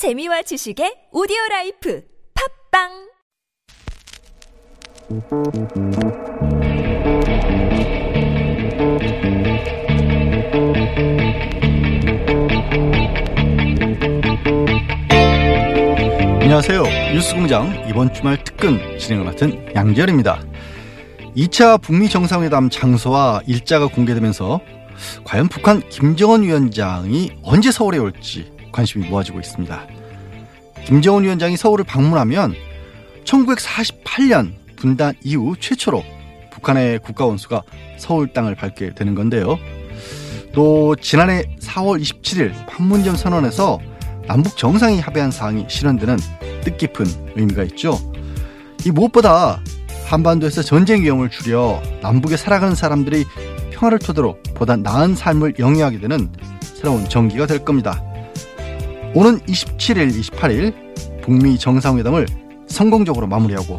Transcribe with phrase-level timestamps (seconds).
[0.00, 2.02] 재미와 지식의 오디오 라이프
[2.72, 2.88] 팟빵
[16.40, 16.82] 안녕하세요.
[17.12, 20.42] 뉴스공장 이번 주말 특근 진행을 맡은 양지열입니다.
[21.36, 24.62] 2차 북미 정상회담 장소와 일자가 공개되면서
[25.24, 29.86] 과연 북한 김정은 위원장이 언제 서울에 올지 관심이 모아지고 있습니다.
[30.84, 32.54] 김정은 위원장이 서울을 방문하면
[33.24, 36.02] 1948년 분단 이후 최초로
[36.52, 37.62] 북한의 국가원수가
[37.98, 39.58] 서울 땅을 밟게 되는 건데요.
[40.52, 43.78] 또 지난해 4월 27일 판문점 선언에서
[44.26, 46.16] 남북 정상이 합의한 사항이 실현되는
[46.64, 47.06] 뜻깊은
[47.36, 47.98] 의미가 있죠.
[48.84, 49.60] 이 무엇보다
[50.06, 53.24] 한반도에서 전쟁 위험을 줄여 남북에 살아가는 사람들이
[53.70, 58.02] 평화를 토대로 보다 나은 삶을 영위하게 되는 새로운 전기가 될 겁니다.
[59.14, 62.26] 오는 27일, 28일 북미 정상회담을
[62.66, 63.78] 성공적으로 마무리하고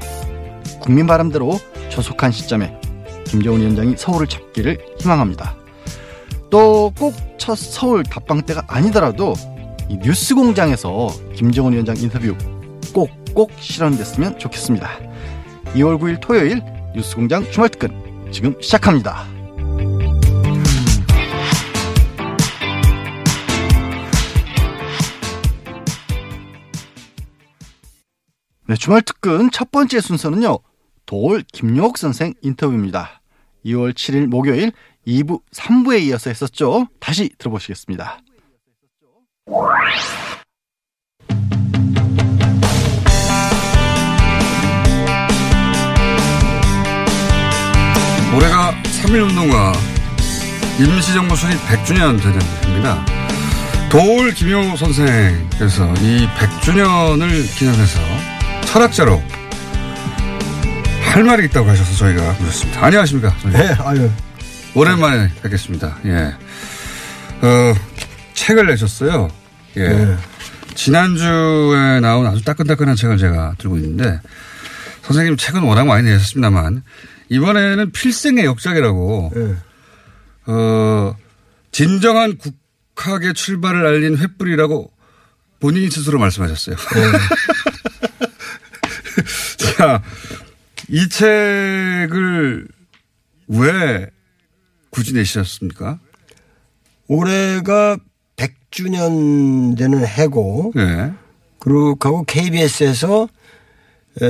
[0.80, 2.76] 국민 바람대로 조속한 시점에
[3.26, 5.56] 김정은 위원장이 서울을 찾기를 희망합니다.
[6.50, 9.34] 또 꼭 첫 서울 답방 때가 아니더라도
[9.90, 12.36] 이 뉴스 공장에서 김정은 위원장 인터뷰
[12.94, 14.88] 꼭꼭 실현됐으면 좋겠습니다.
[15.74, 16.62] 2월 9일 토요일
[16.94, 17.90] 뉴스 공장 주말 특근
[18.32, 19.26] 지금 시작합니다.
[28.72, 30.60] 네, 주말 특근 첫 번째 순서는요.
[31.06, 33.22] 도올 김용옥 선생 인터뷰입니다.
[33.66, 34.72] 2월 7일 목요일
[35.06, 36.88] 2부, 3부에 이어서 했었죠.
[37.02, 38.20] 다시 들어보시겠습니다.
[48.34, 48.72] 올해가
[49.04, 49.74] 3.1운동과
[50.80, 53.06] 임시정부 수립 100주년 되는 해입니다.
[53.92, 58.31] 도울 김용호 선생께서 이 100주년을 기념해서
[58.72, 59.22] 철학자로
[61.12, 62.86] 할 말이 있다고 하셔서 저희가 모셨습니다.
[62.86, 63.30] 안녕하십니까?
[63.42, 63.68] 선생님.
[63.68, 64.10] 네, 아유.
[64.76, 65.98] 오랜만에 뵙겠습니다.
[66.06, 66.34] 예.
[67.46, 67.76] 어,
[68.34, 69.30] 책을 내셨어요.
[69.76, 69.90] 예.
[69.90, 70.18] 네.
[70.74, 74.22] 지난주에 나온 아주 따끈따끈한 책을 제가 들고 있는데
[75.02, 76.84] 선생님 책은 워낙 많이 내셨습니다만
[77.28, 79.56] 이번에는 필생의 역작이라고 네.
[80.46, 81.16] 어,
[81.74, 84.90] 진정한 국학의 출발을 알린 횃불이라고
[85.60, 86.78] 본인이 스스로 말씀하셨어요.
[89.82, 90.04] 자,
[90.90, 92.68] 이 책을
[93.48, 94.08] 왜
[94.92, 95.98] 굳이 내셨습니까?
[97.08, 97.98] 올해가
[98.38, 101.14] 100주년 되는 해고, 예.
[101.58, 103.28] 그리고 KBS에서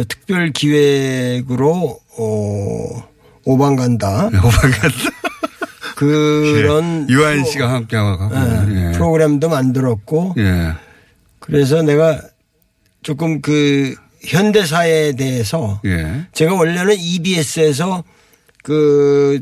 [0.08, 3.10] 특별 기획으로, 어,
[3.44, 4.28] 오방 간다.
[4.28, 4.92] 오방간
[5.98, 7.08] 그런.
[7.10, 7.14] 예.
[7.14, 8.34] 유한 씨가 함께하고.
[8.34, 8.92] 예, 예.
[8.94, 10.76] 프로그램도 만들었고, 예.
[11.40, 12.22] 그래서 내가
[13.04, 16.26] 조금 그 현대사에 대해서 예.
[16.34, 18.04] 제가 원래는 EBS에서
[18.64, 19.42] 그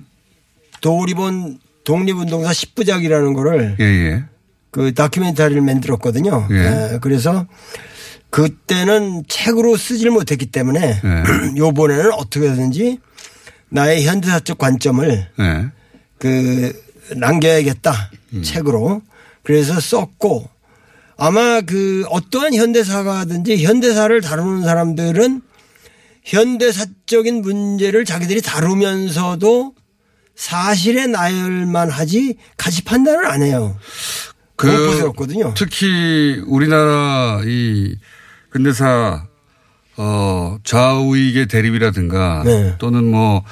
[0.81, 4.23] 도리본 독립운동사 10부작이라는 거를 예, 예.
[4.71, 6.47] 그 다큐멘터리를 만들었거든요.
[6.51, 6.55] 예.
[6.55, 7.47] 예, 그래서
[8.29, 11.23] 그때는 책으로 쓰질 못했기 때문에 예.
[11.57, 12.99] 요번에는 어떻게든지
[13.69, 15.65] 나의 현대사적 관점을 예.
[16.17, 16.73] 그
[17.15, 18.43] 남겨야겠다 음.
[18.43, 19.01] 책으로
[19.43, 20.47] 그래서 썼고
[21.19, 25.41] 아마 그 어떠한 현대사가든지 현대사를 다루는 사람들은
[26.23, 29.73] 현대사적인 문제를 자기들이 다루면서도
[30.35, 33.77] 사실에 나열만 하지 가치 판단을 안 해요.
[34.55, 35.53] 그 공포스럽거든요.
[35.55, 37.95] 특히 우리나라 이
[38.49, 39.25] 근대사
[39.97, 42.75] 어 좌우익의 대립이라든가 네.
[42.77, 43.43] 또는 뭐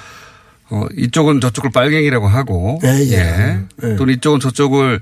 [0.69, 3.65] 어, 이쪽은 저쪽을 빨갱이라고 하고 네, 예.
[3.77, 3.95] 네.
[3.97, 5.01] 또는 이쪽은 저쪽을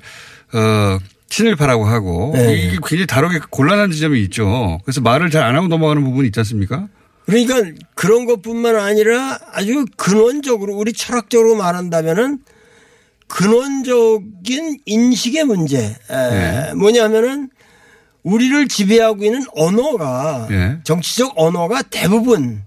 [0.53, 0.99] 어
[1.29, 2.53] 친일파라고 하고 네.
[2.55, 4.79] 이게 굉장히 다루기 곤란한 지점이 있죠.
[4.83, 6.87] 그래서 말을 잘 안 하고 넘어가는 부분이 있지 않습니까?
[7.25, 7.61] 그러니까
[7.95, 12.39] 그런 것뿐만 아니라 아주 근원적으로 우리 철학적으로 말한다면은
[13.27, 16.73] 근원적인 인식의 문제 에, 네.
[16.75, 17.49] 뭐냐면은
[18.23, 20.79] 우리를 지배하고 있는 언어가 예.
[20.83, 22.63] 정치적 언어가 대부분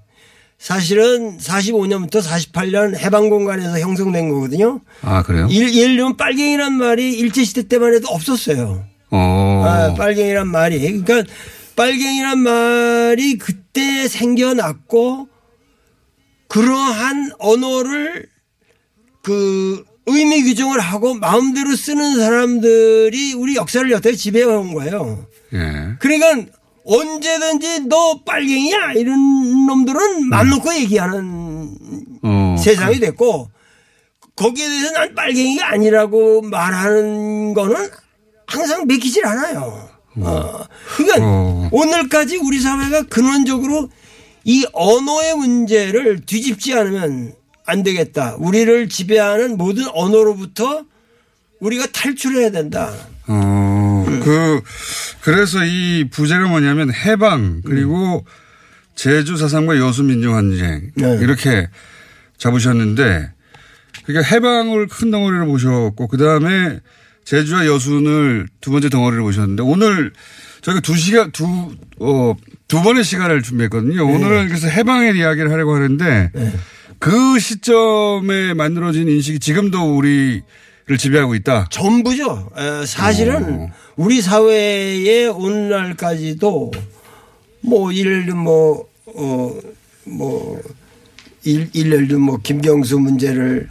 [0.59, 4.81] 사실은 45년부터 48년 해방 공간에서 형성된 거거든요.
[5.03, 5.47] 아 그래요?
[5.51, 8.85] 일- 예를 들면 빨갱이란 말이 일제시대 때만 해도 없었어요.
[9.11, 9.65] 어.
[9.67, 10.81] 아, 빨갱이란 말이.
[11.03, 11.33] 그러니까
[11.77, 15.29] 빨갱이란 말이 그때 생겨났고
[16.49, 18.27] 그러한 언어를
[19.23, 25.27] 그 의미 규정을 하고 마음대로 쓰는 사람들이 우리 역사를 여태 지배해 온 거예요.
[25.53, 25.93] 예.
[26.01, 26.51] 그러니까
[26.89, 31.77] 언제든지 너 빨갱이야 이런 놈들은 맘 놓고 얘기하는
[32.23, 32.57] 어.
[32.59, 33.51] 세상이 됐고
[34.35, 37.91] 거기에 대해서 난 빨갱이가 아니라고 말하는 거는
[38.47, 39.89] 항상 맥히질 않아요.
[40.17, 40.65] 어.
[40.97, 41.69] 그러니까 어.
[41.71, 43.91] 오늘까지 우리 사회가 근원적으로
[44.45, 47.35] 이 언어의 문제를 뒤집지 않으면
[47.67, 48.37] 안 되겠다.
[48.39, 50.85] 우리를 지배하는 모든 언어로부터
[51.61, 52.95] 우리가 탈출해야 된다.
[53.27, 53.58] 어,
[54.29, 54.61] 그,
[55.23, 58.27] 그래서 이 부제가 뭐냐면 해방, 그리고
[58.95, 61.19] 제주 사상과 여수 민중항쟁, 네.
[61.23, 61.69] 이렇게
[62.37, 63.33] 잡으셨는데,
[64.05, 66.81] 그러니까 해방을 큰 덩어리로 보셨고, 그 다음에
[67.25, 70.13] 제주와 여순을 두 번째 덩어리로 보셨는데, 오늘
[70.61, 71.47] 저희가 두 시간, 두,
[71.99, 72.37] 어,
[72.67, 74.05] 두 번의 시간을 준비했거든요.
[74.07, 76.31] 오늘은 그래서 해방의 이야기를 하려고 하는데,
[76.99, 80.43] 그 시점에 만들어진 인식이 지금도 우리
[80.89, 81.67] 를 지배하고 있다.
[81.71, 82.51] 전부죠.
[82.57, 83.71] 에, 사실은 어.
[83.97, 86.73] 우리 사회에 오늘날까지도
[87.61, 89.55] 뭐 예를 들면 뭐, 어,
[90.05, 90.59] 뭐,
[91.45, 93.69] 일, 예를 들면 뭐 김경수 문제를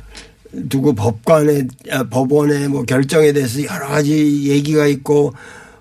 [0.69, 5.33] 두고 법관에, 아, 법원에 뭐 결정에 대해서 여러 가지 얘기가 있고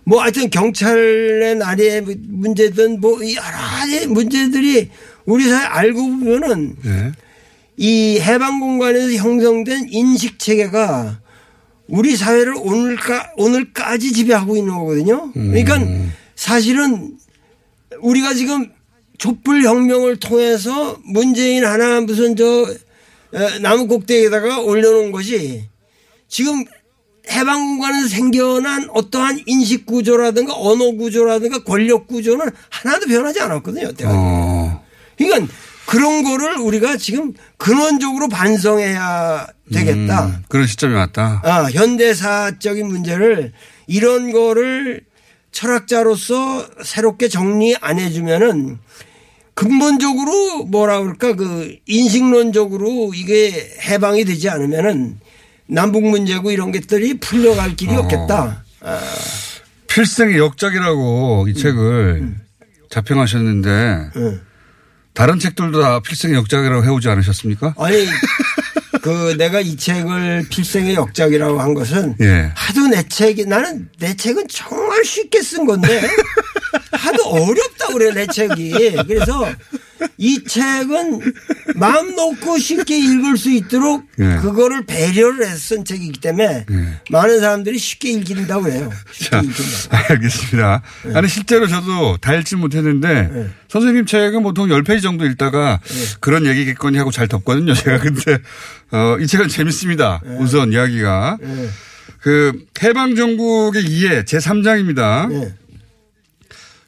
[0.04, 4.88] 뭐 하여튼 경찰의 날의 문제든 뭐 여러 가지 문제들이
[5.26, 7.12] 우리 사회 알고 보면은 네.
[7.76, 11.25] 이 해방 공간에서 형성된 인식 체계가
[11.88, 15.32] 우리 사회를 오늘까 오늘까지 지배하고 있는 거거든요.
[15.32, 15.78] 그러니까
[16.34, 17.16] 사실은
[18.00, 18.70] 우리가 지금
[19.18, 22.66] 촛불 혁명을 통해서 문재인 하나 무슨 저
[23.34, 25.64] 에, 나무 꼭대기에다가 올려놓은 것이
[26.28, 26.64] 지금
[27.30, 33.84] 해방 공간에서 생겨난 어떠한 인식 구조라든가 언어 구조라든가 권력 구조는 하나도 변하지 않았거든요.
[33.88, 34.16] 여태까지.
[34.16, 34.84] 어,
[35.16, 35.52] 그러니까
[35.86, 40.26] 그런 거를 우리가 지금 근원적으로 반성해야 되겠다.
[40.26, 41.40] 음, 그런 시점이 왔다.
[41.44, 43.52] 아, 현대사적인 문제를
[43.86, 45.02] 이런 거를
[45.52, 48.78] 철학자로서 새롭게 정리 안 해주면은
[49.54, 55.18] 근본적으로 뭐라 그럴까 그 인식론적으로 이게 해방이 되지 않으면은
[55.66, 58.00] 남북 문제고 이런 것들이 풀려갈 길이 어.
[58.00, 58.64] 없겠다.
[58.82, 59.00] 아,
[59.88, 62.34] 필생의 역작이라고 이 책을
[62.90, 64.40] 자평하셨는데 응.
[65.16, 67.74] 다른 책들도 다 필생의 역작이라고 해오지 않으셨습니까?
[67.78, 68.06] 아니
[69.00, 72.52] 그 내가 이 책을 필생의 역작이라고 한 것은 예.
[72.54, 76.02] 하도 내 책이 나는 내 책은 정말 쉽게 쓴 건데
[76.92, 78.72] 하도 어렵다 그래 내 책이
[79.06, 79.48] 그래서
[80.18, 81.20] 이 책은
[81.76, 84.36] 마음 놓고 쉽게 읽을 수 있도록 예.
[84.40, 87.00] 그거를 배려를 해서 쓴 책이기 때문에 예.
[87.10, 90.82] 많은 사람들이 쉽게 읽힌다고 해요 쉽게 자, 읽힌다 알겠습니다.
[91.14, 93.48] 아니, 실제로 저도 다 읽지 못했는데, 네.
[93.68, 95.80] 선생님 책은 보통 10페이지 정도 읽다가
[96.20, 97.74] 그런 얘기겠거니 하고 잘 덮거든요.
[97.74, 98.38] 제가 근데,
[98.92, 100.20] 어, 이 책은 재밌습니다.
[100.24, 100.36] 네.
[100.38, 101.38] 우선 이야기가.
[102.20, 102.52] 그,
[102.82, 105.32] 해방정국의 이해 제3장입니다.
[105.32, 105.54] 예.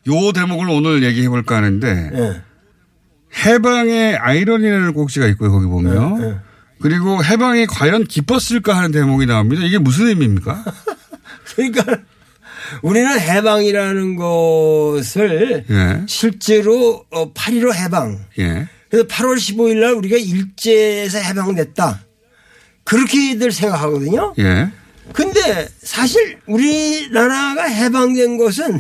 [0.08, 2.42] 요 대목을 오늘 얘기해 볼까 하는데, 예.
[3.44, 6.20] 해방의 아이러니라는 꼭지가 있고요, 거기 보면.
[6.20, 6.36] 네, 네.
[6.80, 9.64] 그리고 해방이 과연 기뻤을까 하는 대목이 나옵니다.
[9.64, 10.64] 이게 무슨 의미입니까?
[11.56, 11.98] 그러니까
[12.82, 16.02] 우리는 해방이라는 것을 예.
[16.06, 18.68] 실제로 8.15 해방 예.
[18.90, 22.00] 그래서 8월 15일 날 우리가 일제에서 해방됐다.
[22.84, 24.34] 그렇게들 생각하거든요.
[24.38, 24.70] 예.
[25.12, 28.78] 근데 사실 우리나라가 해방된 것은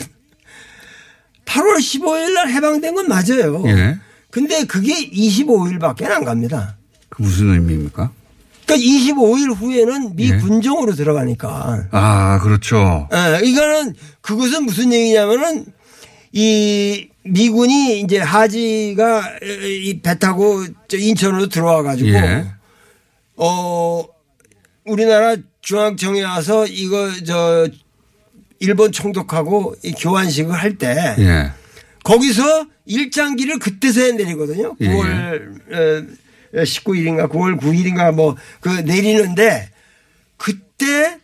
[1.46, 3.64] 8월 15일 날 해방된 건 맞아요.
[3.66, 3.98] 예.
[4.30, 6.76] 근데 그게 25일밖에 안 갑니다.
[7.08, 8.10] 그 무슨 의미입니까?
[8.66, 10.36] 그러니까 25일 후에는 미 예.
[10.36, 11.86] 군정으로 들어가니까.
[11.90, 13.08] 아, 그렇죠.
[13.12, 15.64] 예, 이거는 그것은 무슨 얘기냐면은
[16.32, 22.46] 이 미군이 이제 하지가 이 배 타고 저 인천으로 들어와 가지고 예.
[23.36, 24.04] 어
[24.84, 27.66] 우리나라 중앙청에 와서 이거 저
[28.60, 31.52] 일본 총독하고 이 교환식을 할때 예.
[32.04, 34.76] 거기서 일장기를 그때서야 내리거든요.
[34.80, 34.88] 예.
[34.88, 36.16] 9월
[36.54, 39.70] 19일인가 9월 9일인가 뭐 그 내리는데
[40.36, 41.18] 그때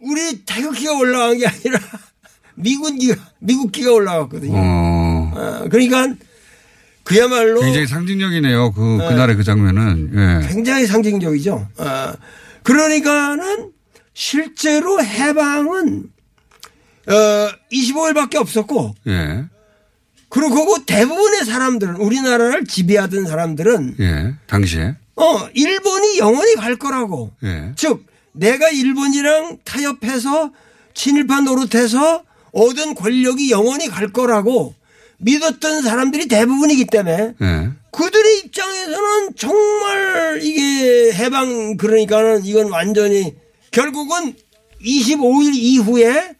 [0.00, 1.78] 우리 태극기가 올라간 게 아니라
[2.56, 4.56] 미군기가 미국기가 올라갔거든요.
[4.56, 5.32] 어.
[5.34, 6.14] 어, 그러니까
[7.04, 8.72] 그야말로 굉장히 상징적이네요.
[8.72, 9.08] 그, 네.
[9.08, 10.10] 그날의 그 장면은.
[10.44, 10.48] 예.
[10.48, 11.68] 굉장히 상징적이죠.
[11.78, 12.12] 어,
[12.62, 13.70] 그러니까는
[14.12, 16.04] 실제로 해방은
[17.10, 19.44] 어 25일밖에 없었고 예.
[20.28, 24.34] 그리고 그 대부분의 사람들은 우리나라를 지배하던 사람들은 예.
[24.46, 24.94] 당시에.
[25.16, 27.72] 어 일본이 영원히 갈 거라고 예.
[27.76, 30.52] 즉 내가 일본이랑 타협해서
[30.94, 34.74] 친일파 노릇해서 얻은 권력이 영원히 갈 거라고
[35.18, 37.70] 믿었던 사람들이 대부분이기 때문에 예.
[37.92, 43.34] 그들의 입장에서는 정말 이게 해방 그러니까는 이건 완전히
[43.72, 44.34] 결국은
[44.80, 46.34] 25일 이후에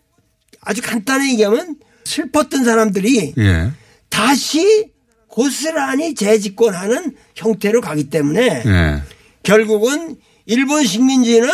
[0.60, 3.72] 아주 간단히 얘기하면 슬펐던 사람들이 예.
[4.08, 4.90] 다시
[5.28, 9.02] 고스란히 재집권하는 형태로 가기 때문에 예.
[9.42, 11.48] 결국은 일본 식민지는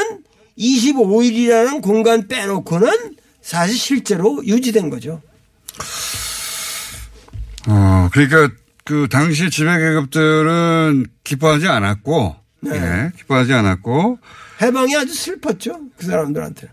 [0.59, 5.23] 25일이라는 공간 빼놓고는 사실 실제로 유지된 거죠.
[7.69, 8.51] 어, 그러니까
[8.85, 12.77] 그 당시 지배 계급들은 기뻐하지 않았고, 네.
[12.77, 14.19] 예, 기뻐하지 않았고,
[14.63, 15.81] 해방이 아주 슬펐죠.
[15.97, 16.69] 그 사람들한테.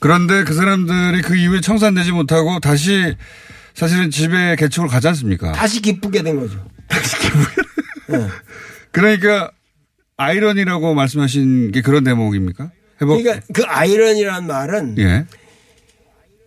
[0.00, 3.16] 그런데 그 사람들이 그 이후에 청산되지 못하고 다시
[3.74, 5.52] 사실은 지배 개척을 가지 않습니까?
[5.52, 6.64] 다시 기쁘게 된 거죠.
[8.92, 9.50] 그러니까
[10.16, 12.70] 아이러니라고 말씀하신 게 그런 대목입니까?
[13.00, 13.22] 회복.
[13.22, 15.26] 그러니까 그 아이러니라는 말은 예.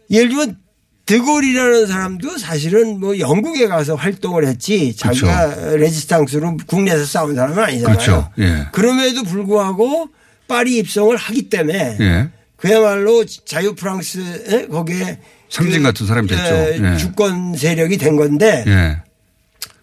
[0.10, 0.58] 예를 들면
[1.06, 7.98] 드골이라는 사람도 사실은 뭐 영국에 가서 활동을 했지 자기가 레지스탕스로 국내에서 싸운 사람은 아니잖아요.
[7.98, 8.32] 그렇죠.
[8.40, 8.68] 예.
[8.72, 10.10] 그럼에도 불구하고
[10.48, 12.30] 파리 입성을 하기 때문에 예.
[12.62, 16.44] 그야말로 자유 프랑스 거기에 상징 같은 사람이 됐죠.
[16.44, 16.98] 에, 예.
[16.98, 18.98] 주권 세력이 된 건데 예.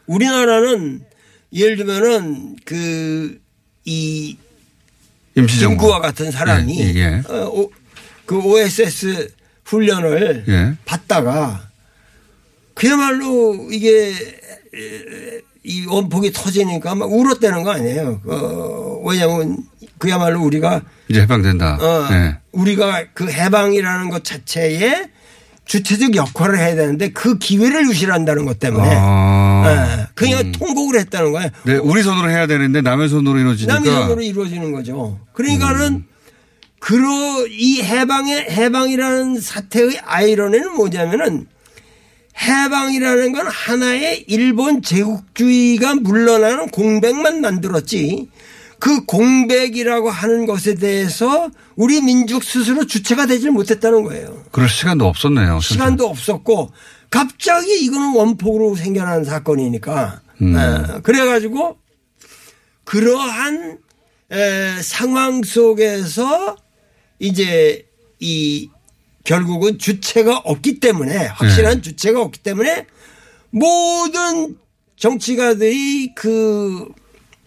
[0.06, 1.04] 우리나라는
[1.52, 3.38] 예를 들면은 그
[3.90, 4.36] 이
[5.34, 5.78] 임시정부.
[5.78, 7.22] 김구와 같은 사람이 예, 예.
[7.26, 7.70] 어, 오-
[8.26, 9.32] 그 OSS
[9.64, 10.74] 훈련을 예.
[10.84, 11.70] 받다가
[12.74, 18.20] 그야말로 이게 에, 이 원폭이 터지니까 막 울었다는 거 아니에요.
[18.26, 19.56] 어, 왜냐하면
[19.98, 21.78] 그야말로 우리가 이제 해방된다.
[21.80, 22.38] 어, 예.
[22.52, 25.08] 우리가 그 해방이라는 것 자체에
[25.64, 29.64] 주체적 역할을 해야 되는데 그 기회를 유실한다는 것 때문에 아.
[29.66, 31.50] 예, 그냥 통곡을 했다는 거예요.
[31.64, 33.74] 네, 우리 손으로 해야 되는데 남의 손으로 이루어지니까.
[33.74, 35.20] 남의 손으로 이루어지는 거죠.
[35.34, 36.04] 그러니까는 음.
[36.80, 41.46] 그러 이 해방의 해방이라는 사태의 아이러니는 뭐냐면은
[42.40, 48.28] 해방이라는 건 하나의 일본 제국주의가 물러나는 공백만 만들었지.
[48.78, 54.44] 그 공백이라고 하는 것에 대해서 우리 민족 스스로 주체가 되질 못했다는 거예요.
[54.52, 55.60] 그럴 시간도 없었네요.
[55.60, 56.70] 시간도 없었고
[57.10, 60.56] 갑자기 이거는 원폭으로 생겨난 사건이니까 음.
[60.56, 61.78] 에, 그래가지고
[62.84, 63.78] 그러한
[64.30, 66.56] 에, 상황 속에서
[67.18, 67.86] 이제
[68.20, 68.70] 이
[69.24, 71.82] 결국은 주체가 없기 때문에 확실한 네.
[71.82, 72.86] 주체가 없기 때문에
[73.50, 74.56] 모든
[74.96, 76.86] 정치가들이 그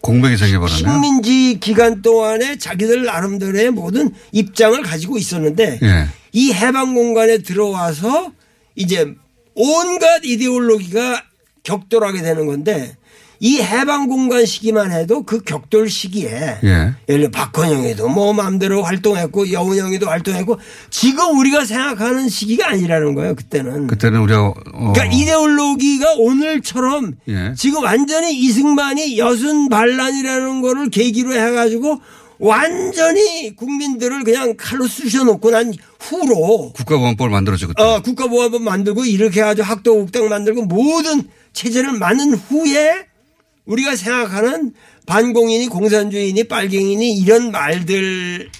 [0.02, 0.78] 공백이 생겨버렸네.
[0.78, 6.08] 식민지 기간 동안에 자기들 나름대로의 모든 입장을 가지고 있었는데 예.
[6.32, 8.32] 이 해방 공간에 들어와서
[8.74, 9.14] 이제
[9.54, 11.22] 온갖 이데올로기가
[11.62, 12.96] 격돌하게 되는 건데
[13.44, 16.94] 이 해방 공간 시기만 해도 그 격돌 시기에 예.
[17.08, 23.88] 예를 들어 박헌영이도 뭐 마음대로 활동했고 여운형이도 활동했고 지금 우리가 생각하는 시기가 아니라는 거예요 그때는.
[23.88, 27.52] 그때는 우리가 어, 그러니까 이데올로기가 오늘처럼 예.
[27.56, 32.00] 지금 완전히 이승만이 여순 반란이라는 거를 계기로 해가지고
[32.38, 37.82] 완전히 국민들을 그냥 칼로 쑤셔놓고 난 후로 국가보안법을 만들었죠 그때.
[37.82, 43.06] 어, 국가보안법 만들고 이렇게 해가지고 학도국당 만들고 모든 체제를 만든 후에
[43.64, 44.72] 우리가 생각하는
[45.06, 48.50] 반공인이 공산주의니 빨갱이니 이런 말들과는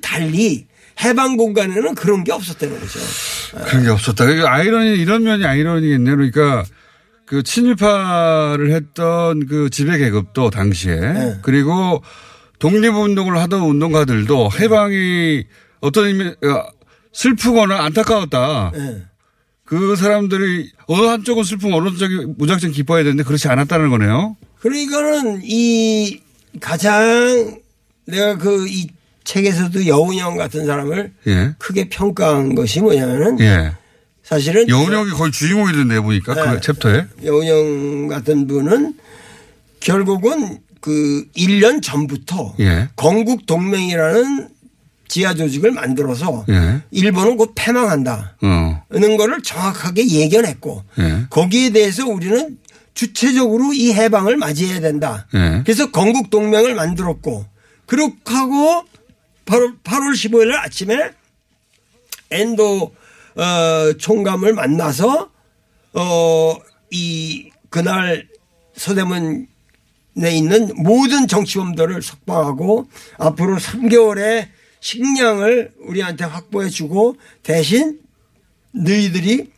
[0.00, 0.66] 달리
[1.02, 2.98] 해방 공간에는 그런 게 없었다는 거죠.
[3.66, 4.26] 그런 게 없었다.
[4.26, 6.16] 그 아이러니 이런 면이 아이러니겠네요.
[6.16, 6.64] 그러니까
[7.26, 11.38] 그 친일파를 했던 그 지배 계급도 당시에 네.
[11.42, 12.02] 그리고
[12.58, 15.44] 독립운동을 하던 운동가들도 해방이
[15.80, 16.66] 어떤 의미 어,
[17.12, 18.72] 슬프거나 안타까웠다.
[18.74, 19.09] 예.
[19.70, 24.36] 그 사람들이 어느 한쪽은 슬프면 어느 쪽이 무작정 기뻐해야 되는데 그렇지 않았다는 거네요.
[24.58, 26.20] 그러니까는 이
[26.60, 27.60] 가장
[28.06, 28.88] 내가 그 이
[29.22, 31.54] 책에서도 여운형 같은 사람을 예.
[31.58, 33.70] 크게 평가한 것이 뭐냐면은 예.
[34.24, 36.60] 사실은 여운형이 거의 주인공이던데 보니까 그 네.
[36.60, 37.06] 챕터에.
[37.24, 38.94] 여운형 같은 분은
[39.78, 42.88] 결국은 그 1년 전부터 예.
[42.96, 44.48] 건국 동맹이라는
[45.10, 46.82] 지하 조직을 만들어서 예.
[46.92, 48.36] 일본은 곧 패망한다.
[48.42, 48.82] 어.
[48.90, 51.26] 는 거를 정확하게 예견했고 예.
[51.28, 52.56] 거기에 대해서 우리는
[52.94, 55.26] 주체적으로 이 해방을 맞이해야 된다.
[55.34, 55.62] 예.
[55.64, 57.44] 그래서 건국 동맹을 만들었고
[57.86, 58.84] 그렇게 하고
[59.46, 61.10] 8월, 8월 15일 날 아침에
[62.30, 62.94] 엔도
[63.34, 65.28] 어, 총감을 만나서
[65.92, 66.56] 어,
[66.90, 68.28] 이 그날
[68.76, 69.46] 서대문에
[70.30, 72.86] 있는 모든 정치범들을 석방하고
[73.18, 78.00] 앞으로 3개월의 식량을 우리한테 확보해 주고 대신
[78.72, 79.50] 너희들이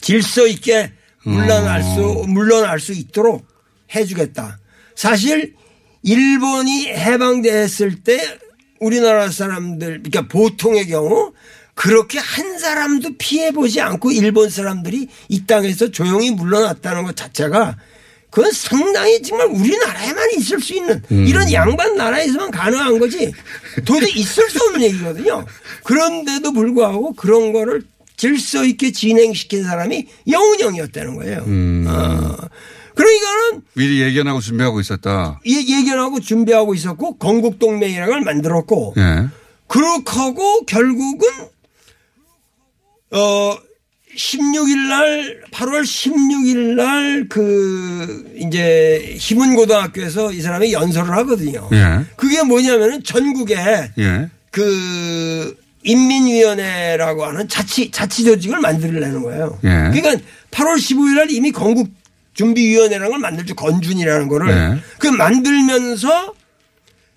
[0.00, 0.92] 질서 있게
[1.24, 3.46] 물러날 수, 물러날 수 있도록
[3.94, 4.58] 해 주겠다.
[4.94, 5.54] 사실
[6.02, 8.38] 일본이 해방됐을 때
[8.80, 11.32] 우리나라 사람들, 그러니까 보통의 경우
[11.74, 17.76] 그렇게 한 사람도 피해 보지 않고 일본 사람들이 이 땅에서 조용히 물러났다는 것 자체가
[18.32, 23.30] 그건 상당히 정말 우리나라에만 있을 수 있는 이런 양반 나라에서만 가능한 거지
[23.84, 25.44] 도저히 있을 수 없는 얘기거든요.
[25.84, 27.82] 그런데도 불구하고 그런 거를
[28.16, 31.38] 질서 있게 진행시킨 사람이 영운형이었다는 거예요.
[31.40, 32.36] 어.
[32.94, 35.38] 그러니까는 미리 예견하고 준비하고 있었다.
[35.46, 39.28] 예- 예견하고 준비하고 있었고 건국동맹이라는 걸 만들었고 예.
[39.66, 41.28] 그렇게 하고 결국은
[43.10, 43.56] 어
[44.16, 51.68] 16일 날 8월 16일 날 그 이제 희문 고등학교에서 이 사람이 연설을 하거든요.
[51.72, 52.04] 예.
[52.16, 53.56] 그게 뭐냐면은 전국에
[53.98, 54.28] 예.
[54.50, 59.58] 그 인민위원회라고 하는 자치 자치 조직을 만들려는 거예요.
[59.64, 59.68] 예.
[59.92, 60.16] 그러니까
[60.50, 61.88] 8월 15일 날 이미 건국
[62.34, 63.54] 준비위원회라는 걸 만들죠.
[63.54, 64.78] 건준이라는 거를 예.
[64.98, 66.34] 그 만들면서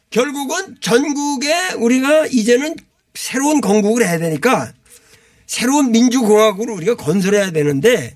[0.10, 2.76] 결국은 전국에 우리가 이제는
[3.16, 4.72] 새로운 건국을 해야 되니까
[5.48, 8.16] 새로운 민주공화국을 우리가 건설해야 되는데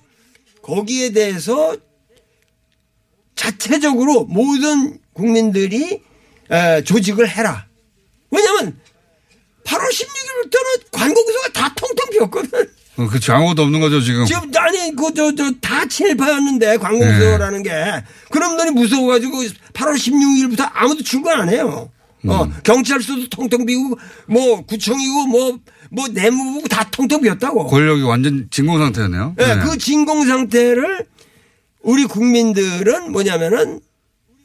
[0.62, 1.76] 거기에 대해서
[3.36, 6.02] 자체적으로 모든 국민들이
[6.52, 7.66] 에, 조직을 해라.
[8.32, 8.80] 왜냐하면
[9.64, 12.70] 8월 16일부터는 관공서가 다 통통 비었거든.
[12.98, 13.34] 어, 그렇죠.
[13.34, 14.26] 아무것도 없는 거죠, 지금.
[14.26, 17.72] 지금 아니 그 저 저 다 친일파였는데 관공서라는 게
[18.30, 19.38] 그럼 너희 무서워가지고
[19.74, 21.90] 8월 16일부터 아무도 출근 안 해요.
[22.28, 23.98] 어 경찰서도 통통 비고
[24.28, 27.68] 뭐 구청이고 뭐뭐 내무부 다 통통 비었다고.
[27.68, 29.36] 권력이 완전 진공 상태였네요.
[29.40, 29.60] 예, 네.
[29.60, 31.06] 그 진공 상태를
[31.82, 33.80] 우리 국민들은 뭐냐면은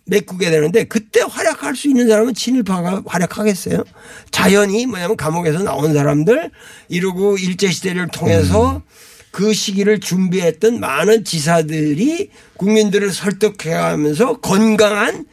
[0.07, 3.85] 메꾸게 되는데 그때 활약할 수 있는 사람은 친일파가 활약하겠어요.
[4.31, 6.51] 자연히 뭐냐면 감옥에서 나온 사람들
[6.89, 8.83] 이러고 일제 시대를 통해서
[9.31, 15.27] 그 시기를 준비했던 많은 지사들이 국민들을 설득해가면서 건강한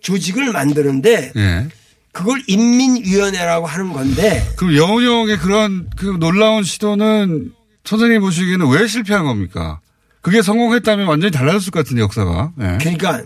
[0.00, 1.68] 조직을 만드는데 예.
[2.18, 7.52] 그걸 인민위원회라고 하는 건데 그럼 영훈형의 그런 그 놀라운 시도는
[7.84, 9.78] 선생님 보시기에는 왜 실패한 겁니까?
[10.20, 12.54] 그게 성공했다면 완전히 달라졌을 것 같은데 역사가.
[12.60, 12.78] 예.
[12.80, 13.22] 그러니까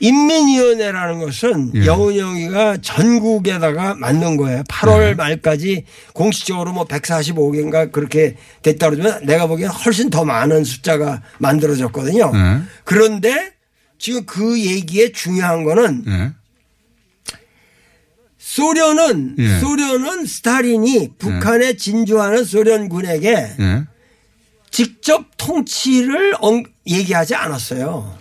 [0.00, 1.86] 인민위원회라는 것은 예.
[1.86, 4.64] 여운형이가 전국에다가 만든 거예요.
[4.64, 5.14] 8월 네.
[5.14, 12.32] 말까지 공식적으로 뭐 145개인가 그렇게 됐다 그러지만 내가 보기엔 훨씬 더 많은 숫자가 만들어졌거든요.
[12.32, 12.60] 네.
[12.82, 13.52] 그런데
[14.00, 16.32] 지금 그 얘기에 중요한 거는 예.
[18.60, 19.58] 소련은 예.
[19.60, 23.28] 소련은 스타린이 북한에 진주하는 소련군에게
[23.60, 23.84] 예.
[24.70, 28.16] 직접 통치를 엉- 얘기하지 않았어요.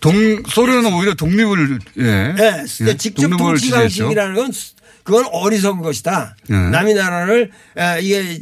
[0.00, 2.02] 동 소련은 오히려 독립을 예.
[2.02, 3.70] 네, 예, 직접 지지했죠.
[3.74, 4.72] 방식이라는 건 수-
[5.04, 6.36] 그건 어리석은 것이다.
[6.48, 6.56] 네.
[6.70, 8.40] 남의 나라를 에, 이게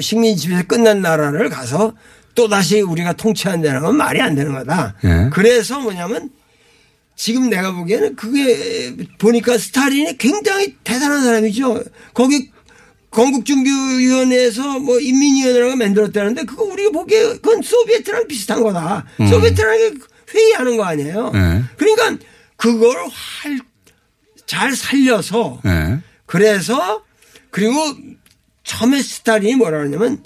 [0.00, 1.94] 식민 지배에서 끝난 나라를 가서
[2.34, 4.94] 또 다시 우리가 통치한다는 건 말이 안 되는 거다.
[5.02, 5.28] 네.
[5.32, 6.30] 그래서 뭐냐면
[7.14, 11.84] 지금 내가 보기에는 그게 보니까 스타린이 굉장히 대단한 사람이죠.
[12.14, 12.50] 거기
[13.10, 19.06] 건국준비위원회에서 뭐 인민위원회라고 만들었다는데 그거 우리가 보기에 그건 소비에트랑 비슷한 거다.
[19.20, 19.26] 음.
[19.26, 21.30] 소비에트라는 게 회의하는 거 아니에요.
[21.30, 21.62] 네.
[21.76, 22.24] 그러니까
[22.56, 23.58] 그걸 활,
[24.46, 25.98] 잘 살려서 예.
[26.26, 27.04] 그래서
[27.50, 27.74] 그리고
[28.64, 30.22] 처음에 스타린이 뭐라 그러냐면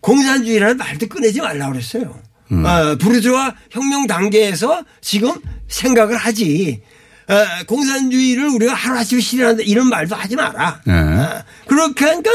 [0.00, 2.22] 공산주의라는 말도 꺼내지 말라고 그랬어요.
[2.52, 2.64] 음.
[2.64, 5.32] 어, 부르주아 혁명 단계에서 지금
[5.68, 6.82] 생각을 하지.
[7.28, 10.80] 어, 공산주의를 우리가 하루아침에 실현한다 이런 말도 하지 마라.
[10.84, 10.92] 네.
[10.92, 12.30] 어, 그렇게 하니까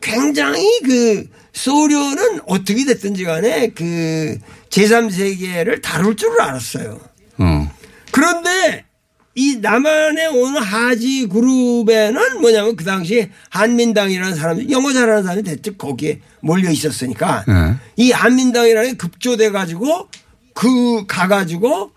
[0.00, 4.36] 굉장히 그 소련은 어떻게 됐든지 간에 그
[4.70, 6.98] 제3세계를 다룰 줄 알았어요.
[7.38, 7.72] 어.
[8.10, 8.84] 그런데
[9.34, 16.20] 이 남한에 오는 하지 그룹에는 뭐냐면 그 당시 한민당이라는 사람, 영어 잘하는 사람이 대체 거기에
[16.40, 17.74] 몰려 있었으니까 네.
[17.96, 20.08] 이 한민당이라는 게 급조돼 가지고
[20.54, 21.92] 그 가가지고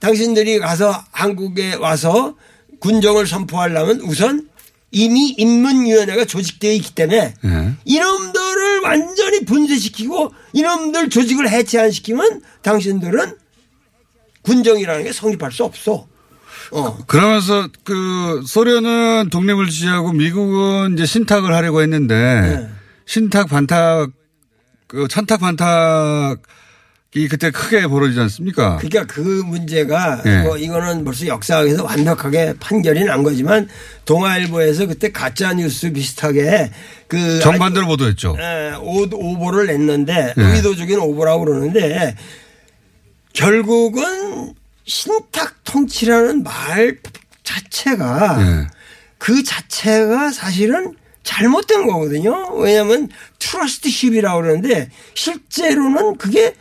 [0.00, 2.36] 당신들이 가서 한국에 와서
[2.80, 4.48] 군정을 선포하려면 우선
[4.90, 7.72] 이미 인문위원회가 조직되어 있기 때문에 예.
[7.86, 13.36] 이놈들을 완전히 분쇄시키고 이놈들 조직을 해체 안 시키면 당신들은
[14.42, 16.06] 군정이라는 게 성립할 수 없어.
[16.70, 16.96] 어.
[17.06, 22.68] 그러면서 그 소련은 독립을 지지하고 미국은 이제 신탁을 하려고 했는데 네.
[23.06, 24.10] 신탁 반탁
[24.86, 26.36] 그 찬탁 반탁이
[27.28, 28.76] 그때 크게 벌어지지 않습니까?
[28.76, 30.42] 그러니까 그 문제가 예.
[30.42, 33.68] 뭐 이거는 벌써 역사학에서 완벽하게 판결이 난 거지만
[34.06, 36.70] 동아일보에서 그때 가짜 뉴스 비슷하게
[37.06, 38.36] 그 정반대로 보도했죠.
[38.38, 40.42] 예, 오- 오보를 냈는데 예.
[40.42, 42.16] 의도적인 오보라고 그러는데
[43.32, 46.98] 결국은 신탁 통치라는 말
[47.44, 48.66] 자체가 예.
[49.18, 52.54] 그 자체가 사실은 잘못된 거거든요.
[52.56, 56.54] 왜냐하면 트러스트십이라고 그러는데 실제로는 그게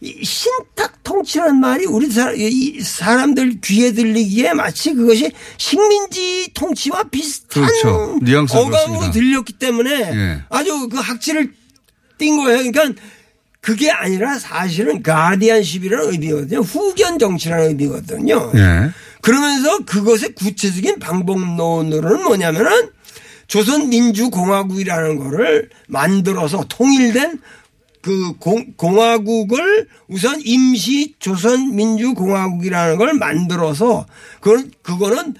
[0.00, 2.32] 이 신탁 통치라는 말이 우리 사,
[2.82, 8.18] 사람들 귀에 들리기에 마치 그것이 식민지 통치와 비슷한 그렇죠.
[8.22, 9.10] 어감으로 그렇습니다.
[9.10, 10.42] 들렸기 때문에 예.
[10.50, 11.52] 아주 그 학질을
[12.18, 12.70] 띈 거예요.
[12.70, 13.02] 그러니까
[13.60, 16.60] 그게 아니라 사실은 가디안십이라는 의미거든요.
[16.60, 18.52] 후견 정치라는 의미거든요.
[18.54, 18.90] 예.
[19.20, 22.90] 그러면서 그것의 구체적인 방법론으로는 뭐냐면은
[23.48, 27.40] 조선민주공화국이라는 거를 만들어서 통일된
[28.00, 34.06] 그 공, 공화국을 우선 임시 조선민주공화국이라는 걸 만들어서
[34.40, 35.34] 그건, 그거는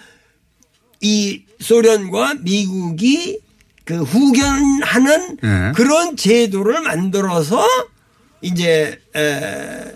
[1.00, 3.40] 이 소련과 미국이
[3.84, 5.72] 그 후견하는 예.
[5.74, 7.64] 그런 제도를 만들어서
[8.40, 9.92] 이제 에,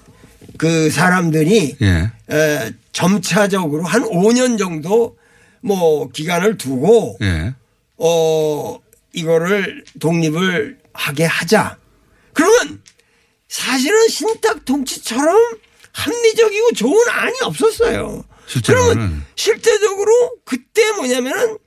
[0.58, 2.10] 그 사람들이 예.
[2.30, 5.16] 에, 점차적으로 한 5년 정도
[5.60, 7.54] 뭐 기간을 두고 예.
[7.96, 8.78] 어
[9.12, 11.78] 이거를 독립을 하게 하자.
[12.32, 12.82] 그러면
[13.48, 15.36] 사실은 신탁 통치처럼
[15.92, 18.24] 합리적이고 좋은 안이 없었어요.
[18.46, 18.94] 실제로는.
[18.94, 21.58] 그러면 실제적으로 그때 뭐냐면은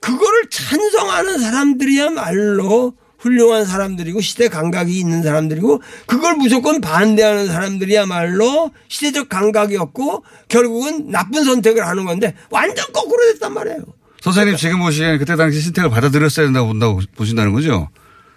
[0.00, 9.76] 그거를 찬성하는 사람들이야말로 훌륭한 사람들이고 시대 감각이 있는 사람들이고 그걸 무조건 반대하는 사람들이야말로 시대적 감각이
[9.76, 13.80] 없고 결국은 나쁜 선택을 하는 건데 완전 거꾸로 됐단 말이에요.
[14.22, 17.88] 선생님 지금 보시기엔 그때 당시 신택을 받아들였어야 된다고 본다고 보신다는 거죠?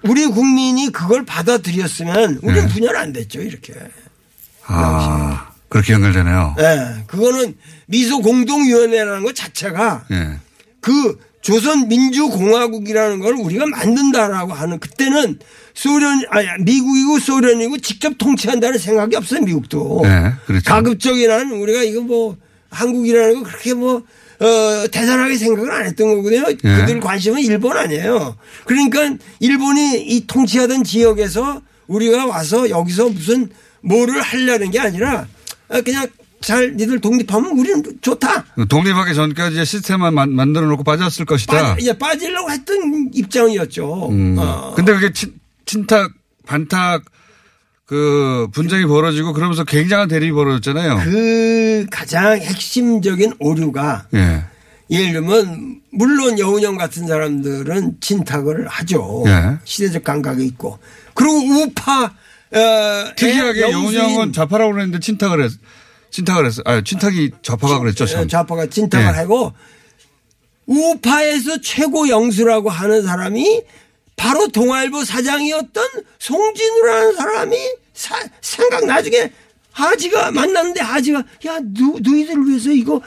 [0.03, 2.73] 우리 국민이 그걸 받아들였으면 우리는 네.
[2.73, 3.73] 분열 안 됐죠, 이렇게.
[4.65, 6.55] 아, 그렇게 연결되네요.
[6.59, 7.03] 예.
[7.07, 10.39] 그거는 미소 공동위원회라는 것 자체가 예.
[10.81, 15.37] 그 조선민주공화국이라는 걸 우리가 만든다라고 하는 그때는
[15.73, 20.01] 소련, 아니, 미국이고 소련이고 직접 통치한다는 생각이 없어요, 미국도.
[20.03, 20.63] 네, 그렇죠.
[20.65, 22.37] 가급적이라는 우리가 이거 뭐
[22.69, 24.03] 한국이라는 거 그렇게 뭐
[24.39, 26.45] 어, 대단하게 생각을 안 했던 거거든요.
[26.49, 26.55] 예.
[26.55, 28.35] 그들 관심은 일본 아니에요.
[28.65, 33.49] 그러니까 일본이 이 통치하던 지역에서 우리가 와서 여기서 무슨
[33.81, 35.27] 뭐를 하려는 게 아니라
[35.69, 36.07] 아, 그냥
[36.43, 38.45] 잘 니들 독립하면 우리는 좋다.
[38.69, 41.53] 독립하기 전까지 시스템만 만- 만들어 놓고 빠졌을 것이다.
[41.73, 44.09] 빠, 이제 빠지려고 했던 입장이었죠.
[44.09, 44.35] 음.
[44.37, 44.73] 어.
[44.75, 45.33] 근데 그게 친,
[45.65, 46.11] 친탁,
[46.45, 47.03] 반탁
[47.85, 51.01] 그 분쟁이 벌어지고 그러면서 굉장한 대립이 벌어졌잖아요.
[51.03, 54.43] 그 가장 핵심적인 오류가 예.
[54.89, 59.23] 예를 들면 물론 여운형 같은 사람들은 친탁을 하죠.
[59.27, 59.57] 예.
[59.63, 60.79] 시대적 감각이 있고
[61.13, 65.51] 그리고 우파 어, 특이하게 의 여운형은 좌파라고 그랬는데 친탁을 했,
[66.13, 66.61] 친탁을 했어.
[66.65, 68.05] 아, 친탁이 좌파가 그랬죠.
[68.05, 68.27] 참.
[68.27, 69.09] 좌파가 친탁을 예.
[69.09, 69.51] 하고
[70.67, 73.63] 우파에서 최고 영수라고 하는 사람이
[74.15, 75.85] 바로 동아일보 사장이었던
[76.19, 77.57] 송진우라는 사람이
[77.93, 79.31] 사- 생각 나중에
[79.71, 83.01] 하지가 만났는데 하지가 야 너, 너희들 위해서 이거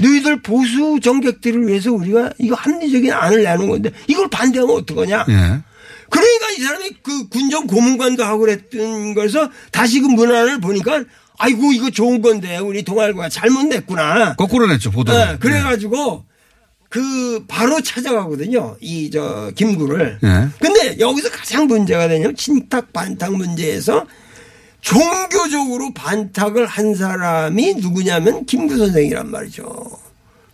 [0.00, 5.26] 너희들 보수 정객들을 위해서 우리가 이거 합리적인 안을 내는 건데 이걸 반대하면 어떡하냐.
[5.28, 5.60] 예.
[6.08, 11.02] 그러니까 이 사람이 그 군정 고문관도 하고 그랬던 거에서 다시 그 문안을 보니까
[11.38, 14.34] 아이고 이거 좋은 건데 우리 동아일보가 잘못 냈구나.
[14.36, 15.26] 거꾸로 냈죠, 보도를.
[15.32, 16.24] 네, 그래가지고
[16.88, 18.76] 그 바로 찾아가거든요.
[18.80, 20.18] 이 저 김구를.
[20.24, 20.48] 예.
[20.58, 24.06] 근데 여기서 가장 문제가 되냐면 친탁 반탁 문제에서
[24.80, 29.66] 종교적으로 반탁을 한 사람이 누구냐면 김구 선생이란 말이죠.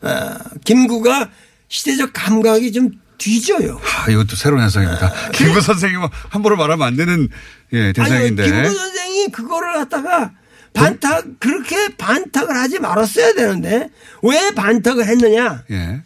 [0.02, 1.30] 아, 김구가
[1.68, 3.80] 시대적 감각이 좀 뒤져요.
[3.82, 5.12] 아, 이것도 새로운 현상입니다.
[5.32, 7.28] 김구 선생님은 함부로 말하면 안 되는
[7.72, 8.42] 예, 대상인데.
[8.42, 10.32] 아니, 김구 선생이 그거를 갖다가
[10.74, 13.88] 반탁 그렇게 반탁을 하지 말았어야 되는데
[14.22, 15.64] 왜 반탁을 했느냐?
[15.70, 16.02] 예.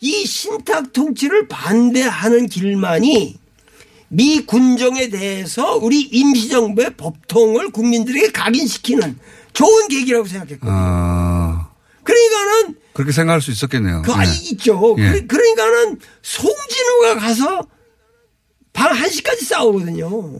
[0.00, 3.38] 이 신탁 통치를 반대하는 길만이
[4.08, 9.18] 미 군정에 대해서 우리 임시정부의 법통을 국민들에게 각인시키는
[9.52, 10.72] 좋은 계기라고 생각했거든요.
[10.74, 11.70] 아,
[12.02, 14.02] 그러니까는 그렇게 생각할 수 있었겠네요.
[14.02, 14.14] 그 예.
[14.16, 14.96] 아이 있죠.
[14.98, 15.10] 예.
[15.12, 17.66] 그러- 그러니까는 송진우가 가서
[18.72, 20.38] 밤 1시까지 싸우거든요.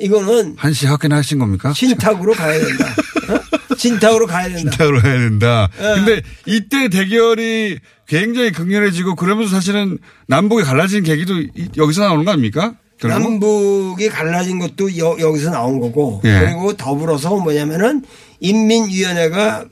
[0.00, 1.72] 이거는 한시 확인하신 겁니까?
[1.72, 2.86] 신탁으로 가야 된다.
[3.30, 3.76] 어?
[3.76, 4.70] 신탁으로 가야 된다.
[4.76, 5.68] 타로 해야 된다.
[5.78, 5.82] 예.
[5.82, 12.74] 근데 이때 대결이 굉장히 극렬해지고 그러면서 사실은 남북이 갈라진 계기도 이- 여기서 나오는 거 아닙니까?
[12.98, 13.18] 결국?
[13.18, 16.40] 남북이 갈라진 것도 여, 기서 나온 거고 예.
[16.40, 18.04] 그리고 더불어서 뭐냐면은
[18.40, 19.64] 인민위원회가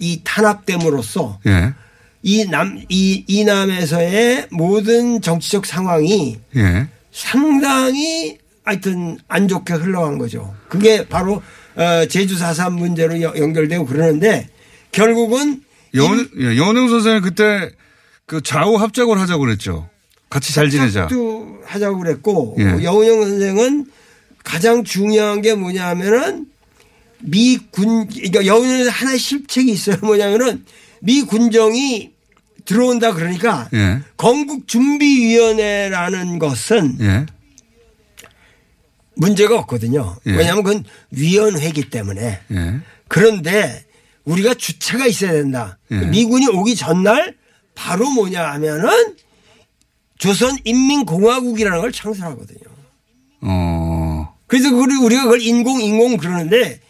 [0.00, 1.72] 이 탄압됨으로써 예.
[2.24, 6.88] 이 남, 이, 이남에서의 모든 정치적 상황이 예.
[7.12, 10.54] 상당히 하여튼 안 좋게 흘러간 거죠.
[10.68, 11.42] 그게 바로
[11.74, 14.48] 어, 제주 4.3 문제로 여- 연결되고 그러는데
[14.92, 15.62] 결국은
[15.94, 17.70] 연, 예, 연웅 선생은 그때
[18.26, 19.88] 그 좌우 합작을 하자고 그랬죠.
[20.30, 21.08] 같이 잘 지내자.
[21.08, 22.82] 또 하자고 그랬고 예.
[22.84, 23.86] 여운영 선생은
[24.44, 26.46] 가장 중요한 게 뭐냐면은
[27.20, 29.96] 미 군, 그러니까 여운영 하나의 실책이 있어요.
[30.02, 30.64] 뭐냐면은
[31.00, 32.12] 미 군정이
[32.64, 34.00] 들어온다 그러니까 예.
[34.16, 37.26] 건국준비위원회라는 것은 예.
[39.16, 40.16] 문제가 없거든요.
[40.26, 40.32] 예.
[40.32, 42.40] 왜냐하면 그건 위원회이기 때문에.
[42.50, 42.74] 예.
[43.08, 43.84] 그런데
[44.24, 45.78] 우리가 주체가 있어야 된다.
[45.90, 45.96] 예.
[45.96, 47.36] 미군이 오기 전날
[47.74, 49.16] 바로 뭐냐 하면은
[50.18, 52.60] 조선인민공화국이라는 걸 창설하거든요.
[53.42, 54.34] 어.
[54.46, 56.80] 그래서 그걸 우리가 그걸 인공 인공 그러는데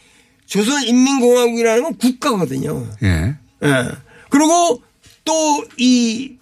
[0.47, 2.87] 조선인민공화국이라는 건 국가거든요.
[3.03, 3.35] 예.
[3.65, 3.89] 예.
[4.29, 4.83] 그리고
[5.25, 6.37] 또 이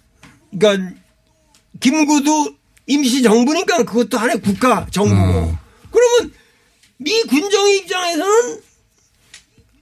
[0.57, 0.91] 그러니까
[1.79, 2.55] 김구도
[2.87, 5.21] 임시 정부니까 그것도 하나의 국가 정부고.
[5.21, 5.60] 어.
[5.91, 6.33] 그러면
[6.97, 8.61] 미 군정 입장에서는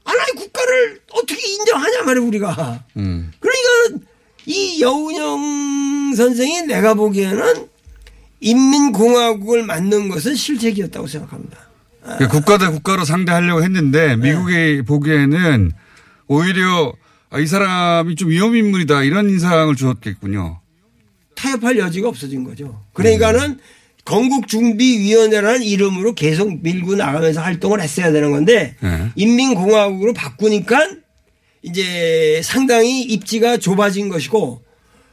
[0.03, 2.83] 하나의 국가를 어떻게 인정하냐 말이야 우리가.
[2.97, 3.31] 음.
[3.39, 4.05] 그러니까
[4.45, 7.67] 이 여운형 선생이 내가 보기에는
[8.39, 11.57] 인민공화국을 만든 것은 실책이었다고 생각합니다.
[12.01, 15.71] 그러니까 국가 대 국가로 상대하려고 했는데 미국이 보기에는
[16.27, 16.93] 오히려
[17.29, 20.59] 아, 이 사람이 좀 위험 인물이다 이런 인상을 주었겠군요.
[21.35, 22.83] 타협할 여지가 없어진 거죠.
[22.93, 23.59] 그러니까는
[24.09, 29.11] 건국준비위원회라는 이름으로 계속 밀고 나가면서 활동을 했어야 되는 건데 네.
[29.15, 30.89] 인민공화국으로 바꾸니까
[31.61, 34.63] 이제 상당히 입지가 좁아진 것이고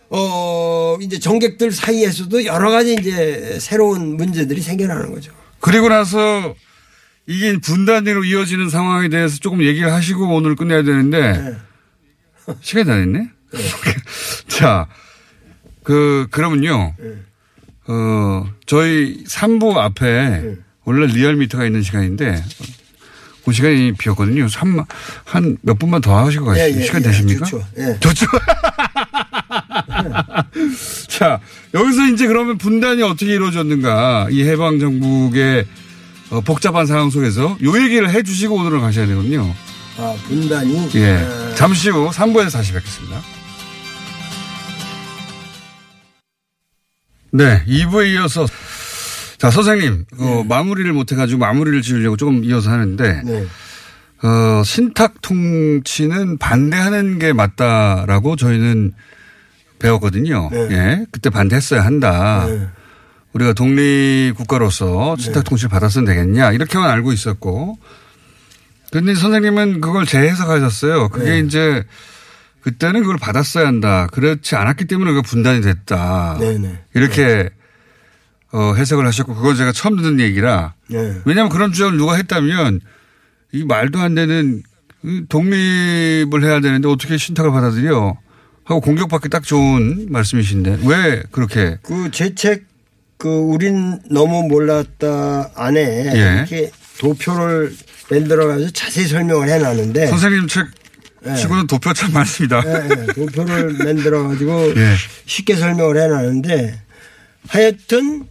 [0.09, 5.33] 어 이제 정객들 사이에서도 여러 가지 이제 새로운 문제들이 생겨나는 거죠.
[5.61, 6.55] 그리고 나서
[7.27, 11.57] 이게 분단으로 이어지는 상황에 대해서 조금 얘기를 하시고 오늘 끝내야 되는데
[12.63, 13.29] 시간이 다 됐네.
[14.49, 14.87] 자,
[15.83, 16.95] 그 그러면요.
[17.89, 22.43] 어 저희 3부 앞에 원래 리얼미터가 있는 시간인데
[23.47, 24.49] 그 시간이 비었거든요.
[25.25, 26.65] 한몇 분만 더 하시고 가시죠.
[26.65, 27.45] 예, 예, 시간 예, 되십니까?
[27.45, 27.65] 좋죠.
[27.79, 27.97] 예.
[28.01, 28.27] 좋죠.
[31.09, 31.39] 자,
[31.73, 34.27] 여기서 이제 그러면 분단이 어떻게 이루어졌는가.
[34.31, 35.65] 이 해방 정국의
[36.31, 39.55] 어, 복잡한 상황 속에서 요 얘기를 해 주시고 오늘은 가셔야 되거든요.
[39.99, 41.15] 아 분단이 예.
[41.15, 43.23] 어, 잠시 후 3부에서 다시 뵙겠습니다.
[47.37, 47.63] 네.
[47.67, 48.47] 2부에 이어서
[49.39, 53.47] 자, 선생님, 어, 마무리를 못해가지고 마무리를 지으려고 조금 이어서 하는데, 네.
[54.23, 58.95] 어, 신탁 통치는 반대하는 게 맞다라고 저희는
[59.79, 60.49] 배웠거든요.
[60.51, 60.69] 네.
[60.71, 61.07] 예.
[61.13, 62.47] 그때 반대했어야 한다.
[62.49, 62.67] 네.
[63.35, 66.53] 우리가 독립국가로서 신탁 통치를 받았으면 되겠냐.
[66.53, 67.79] 이렇게만 알고 있었고.
[68.91, 71.11] 근데 선생님은 그걸 재해석하셨어요.
[71.11, 71.39] 그게 네.
[71.41, 71.85] 이제
[72.67, 74.09] 그때는 그걸 받았어야 한다.
[74.11, 76.37] 그렇지 않았기 때문에 그가 분단이 됐다.
[76.41, 76.81] 네네.
[76.95, 77.49] 이렇게
[78.51, 80.75] 어, 해석을 하셨고 그건 제가 처음 듣는 얘기라.
[80.89, 81.15] 네.
[81.25, 82.81] 왜냐하면 그런 주장을 누가 했다면
[83.53, 84.65] 이 말도 안 되는
[85.05, 88.19] 이 독립을 해야 되는데 어떻게 신탁을 받아들여
[88.65, 96.35] 하고 공격받기 딱 좋은 말씀이신데 왜 그렇게 그제책그 우린 너무 몰랐다 안에 예.
[96.39, 97.73] 이렇게 도표를
[98.11, 100.67] 만들어가지고 자세히 설명을 해놨는데 선생님 책
[101.35, 102.63] 치고는 도표 참 많습니다.
[102.65, 104.95] 예, 예, 도표를 만들어 가지고 예.
[105.27, 106.81] 쉽게 설명을 해놨는데
[107.49, 108.25] 하여튼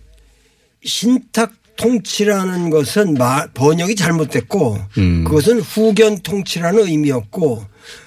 [0.83, 5.23] 신탁 통치라는 것은 마- 번역이 잘못됐고 음.
[5.25, 7.65] 그것은 후견 통치라는 의미였고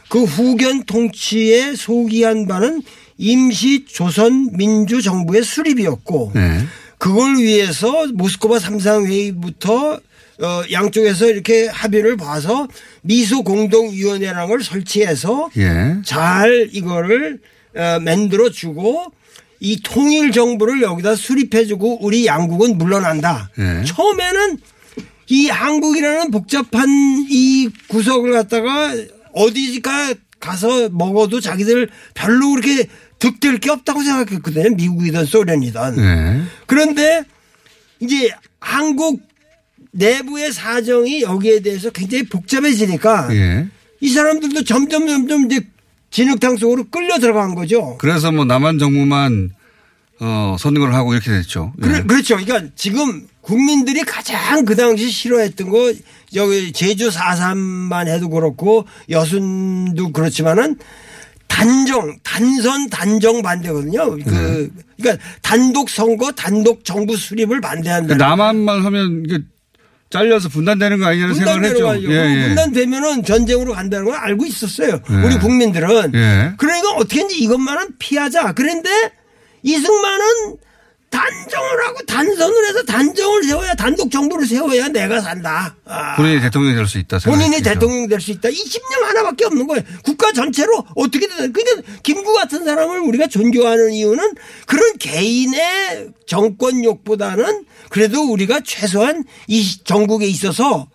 [0.09, 2.83] 그 후견 통치에 소기한 바는
[3.19, 6.65] 임시 조선 민주 정부의 수립이었고 네.
[6.97, 10.01] 그걸 위해서 모스크바 삼상 회의부터
[10.41, 12.69] 어, 양쪽에서 이렇게 합의를 봐서
[13.03, 15.97] 미소 공동위원회라는 걸 설치해서 예.
[16.05, 17.41] 잘 이거를
[17.77, 19.13] 어, 만들어 주고
[19.61, 23.51] 이 통일 정부를 여기다 수립해 주고 우리 양국은 물러난다.
[23.57, 23.85] 네.
[23.85, 24.59] 처음에는
[25.27, 26.89] 이 한국이라는 복잡한
[27.29, 28.95] 이 구석을 갖다가
[29.33, 32.87] 어디가 가서 먹어도 자기들 별로 그렇게
[33.19, 34.77] 득될 게 없다고 생각했거든요.
[34.77, 35.97] 미국이든 소련이든.
[35.97, 36.43] 네.
[36.67, 37.25] 그런데
[38.01, 39.28] 이제 한국
[39.99, 43.69] 내부의 사정이 여기에 대해서 굉장히 복잡해지니까 예.
[44.01, 45.61] 이 사람들도 점점 점점 이제
[46.11, 47.99] 진흙탕 속으로 끌려 들어간 거죠.
[47.99, 49.51] 그래서 뭐 남한 정부만
[50.21, 51.73] 어, 선거를 하고 이렇게 됐죠.
[51.79, 51.83] 예.
[51.83, 52.37] 그래, 그렇죠.
[52.37, 55.93] 그러니까 지금 국민들이 가장 그 당시 싫어했던 거
[56.35, 60.77] 여기 제주 4.3만 해도 그렇고 여순도 그렇지만은
[61.47, 64.11] 단정, 단선 단정 반대거든요.
[64.19, 68.17] 그, 그러니까 단독 선거, 단독 정부 수립을 반대한다.
[68.17, 69.25] 남한만 하면
[70.11, 71.85] 잘려서 분단되는 거 아니냐는 생각을 했죠.
[71.87, 72.47] 분단되는 거죠.
[72.49, 75.01] 분단되면은 전쟁으로 간다는 걸 알고 있었어요.
[75.11, 75.15] 예.
[75.15, 76.15] 우리 국민들은.
[76.15, 76.53] 예.
[76.57, 78.53] 그러니까 어떻게든지 이것만은 피하자.
[78.53, 78.89] 그런데
[79.63, 80.57] 이승만은
[81.11, 85.75] 단정을 하고 단선을 해서 단정을 세워야 단독 정부를 세워야 내가 산다.
[85.87, 86.17] 아.
[86.17, 87.19] 본인이 대통령이 될 수 있다.
[87.19, 87.71] 본인이 생각했죠.
[87.71, 88.49] 대통령 될수 있다.
[88.51, 89.83] 이 집념 하나밖에 없는 거예요.
[90.05, 91.53] 국가 전체로 어떻게든.
[91.53, 94.35] 그러니까 김구 같은 사람을 우리가 존경하는 이유는
[94.67, 100.89] 그런 개인의 정권 욕보다는 그래도 우리가 최소한 이 전국에 있어서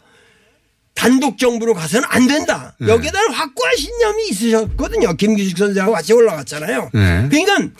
[0.93, 2.75] 단독 정부로 가서는 안 된다.
[2.79, 2.87] 네.
[2.87, 5.15] 여기에다 확고한 신념이 있으셨거든요.
[5.15, 6.91] 김규식 선생하고 같이 올라갔잖아요.
[6.93, 7.27] 네.
[7.29, 7.73] 그러니까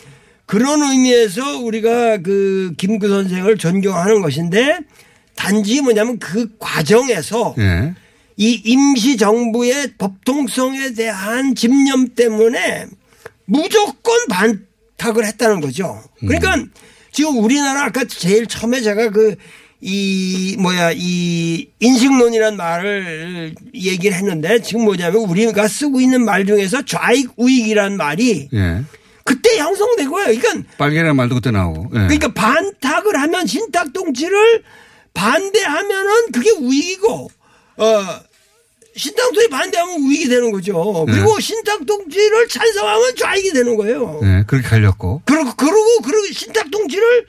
[0.45, 4.79] 그런 의미에서 우리가 그 김구 선생을 존경하는 것인데
[5.35, 7.93] 단지 뭐냐면 그 과정에서 예.
[8.37, 12.85] 이 임시 정부의 법통성에 대한 집념 때문에
[13.45, 16.01] 무조건 반탁을 했다는 거죠.
[16.19, 16.57] 그러니까
[17.11, 19.35] 지금 우리나라 아까 제일 처음에 제가 그
[19.85, 27.31] 이 뭐야 이 인식론이란 말을 얘기를 했는데 지금 뭐냐면 우리가 쓰고 있는 말 중에서 좌익
[27.35, 28.81] 우익이란 말이 예.
[29.23, 30.39] 그때 형성된 거예요.
[30.39, 31.89] 그러니까 빨개라는 말도 그때 나오고.
[31.93, 31.99] 예.
[32.07, 34.63] 그러니까 반탁을 하면 신탁 통치를
[35.13, 37.29] 반대하면은 그게 우익이고
[37.77, 38.05] 어
[38.95, 41.05] 신탁 통치 반대하면 우익이 되는 거죠.
[41.07, 44.19] 그리고 신탁 통치를 찬성하면 좌익이 되는 거예요.
[44.21, 45.21] 네, 그렇게 갈렸고.
[45.25, 47.25] 그러고 그러고 그러고 신탁 통치를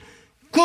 [0.51, 0.61] 그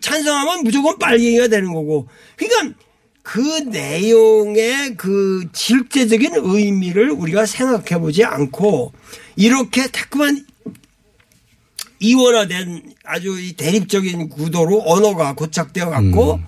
[0.00, 2.08] 찬성하면 무조건 빨갱이가 되는 거고.
[2.36, 2.76] 그러니까
[3.22, 8.92] 그 내용의 그 실제적인 의미를 우리가 생각해 보지 않고
[9.36, 10.44] 이렇게 자꾸만
[12.00, 16.40] 이원화된 아주 이 대립적인 구도로 언어가 고착되어 갖고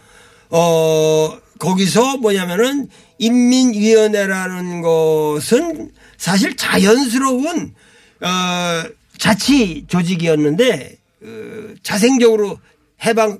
[0.50, 2.88] 어 거기서 뭐냐면은
[3.18, 7.74] 인민위원회라는 것은 사실 자연스러운
[8.20, 8.84] 어
[9.18, 12.58] 자치 조직이었는데 어, 자생적으로
[13.04, 13.38] 해방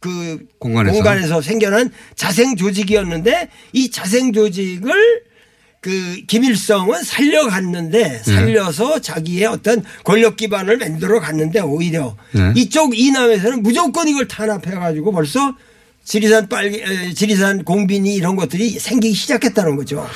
[0.00, 0.94] 그 공간에서.
[0.94, 5.25] 공간에서 생겨난 자생 조직이었는데 이 자생 조직을
[5.86, 12.52] 그 김일성은 살려갔는데 살려서 자기의 어떤 권력 기반을 만들어 갔는데 오히려 네.
[12.56, 15.54] 이쪽 이남에서는 무조건 이걸 탄압해 가지고 벌써
[16.06, 20.06] 지리산 에, 지리산 공빈이 이런 것들이 생기기 시작했다는 거죠.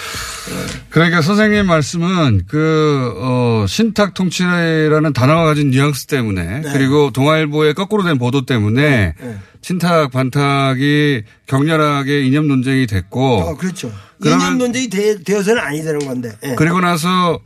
[0.88, 8.18] 그러니까 선생님 말씀은 그, 어, 신탁 통치라는 단어가 가진 뉘앙스 때문에 그리고 동아일보의 거꾸로 된
[8.18, 9.38] 보도 때문에 네.
[9.62, 13.92] 친탁, 반탁이 격렬하게 이념 논쟁이 됐고 어, 그렇죠.
[14.24, 16.30] 이념 논쟁이 되, 되어서는 아니 되는 건데.
[16.44, 16.54] 예.
[16.54, 17.40] 그리고 나서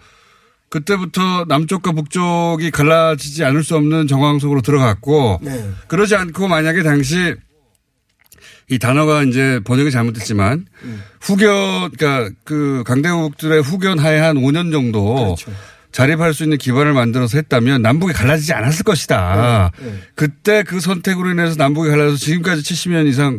[0.68, 5.70] 그때부터 남쪽과 북쪽이 갈라지지 않을 수 없는 정황 속으로 들어갔고 네.
[5.86, 7.36] 그러지 않고 만약에 당시
[8.70, 10.66] 이 단어가 이제 번역이 잘못됐지만
[11.20, 15.52] 후견 그러니까 그 강대국들의 후견 하에 한 5년 정도 그렇죠.
[15.92, 19.70] 자립할 수 있는 기반을 만들어서 했다면 남북이 갈라지지 않았을 것이다.
[19.80, 23.38] 네, 그때 그 선택으로 인해서 남북이 갈라져서 지금까지 70년 이상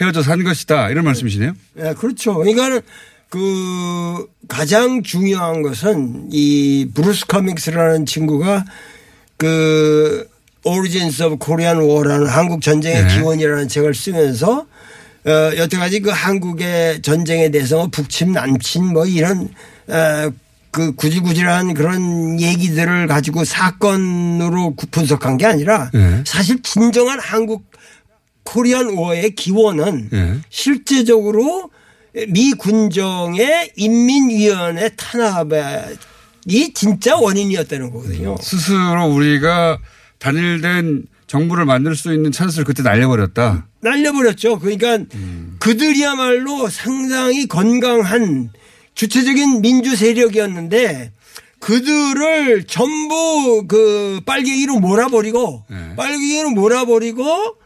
[0.00, 0.90] 헤어져 산 것이다.
[0.90, 1.54] 이런 말씀이시네요.
[1.78, 2.34] 예, 그렇죠.
[2.34, 2.80] 그러니까
[3.28, 8.64] 그 가장 중요한 것은 이 브루스 커밍스라는 친구가
[9.36, 10.28] 그
[10.66, 13.14] Origins of Korean War라는 한국 전쟁의 네.
[13.14, 14.66] 기원이라는 책을 쓰면서
[15.26, 19.48] 어, 여태까지 그 한국의 전쟁에 대해서 뭐 북침 남침 뭐 이런
[19.88, 20.30] 어,
[20.70, 26.22] 그 구질구질한 그런 얘기들을 가지고 사건으로 구- 분석한 게 아니라 네.
[26.26, 27.64] 사실 진정한 한국
[28.44, 30.34] 코리안 워의 기원은 네.
[30.50, 31.70] 실제적으로
[32.28, 38.36] 미 군정의 인민위원회 탄압이 진짜 원인이었다는 거거든요.
[38.40, 39.78] 스스로 우리가
[40.26, 43.68] 단일된 정부를 만들 수 있는 찬스를 그때 날려버렸다.
[43.80, 44.58] 날려버렸죠.
[44.58, 44.98] 그러니까
[45.60, 48.50] 그들이야말로 상당히 건강한
[48.96, 51.12] 주체적인 민주 세력이었는데
[51.60, 55.94] 그들을 전부 그 빨갱이로 몰아버리고 네.
[55.96, 57.56] 빨갱이로 몰아버리고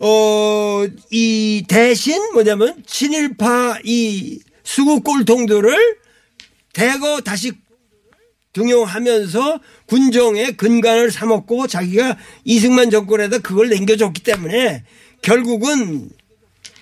[0.00, 5.98] 어, 이 대신 뭐냐면 친일파 이 수구 꼴통들을
[6.72, 7.52] 대거 다시
[8.52, 14.84] 등용하면서 군정의 근간을 삼았고 자기가 이승만 정권에다 그걸 남겨줬기 때문에
[15.22, 16.10] 결국은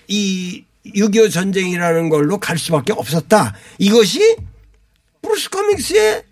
[0.07, 3.53] 이 6.25 전쟁이라는 걸로 갈 수밖에 없었다.
[3.77, 4.37] 이것이
[5.21, 6.23] 브루스 커밍스의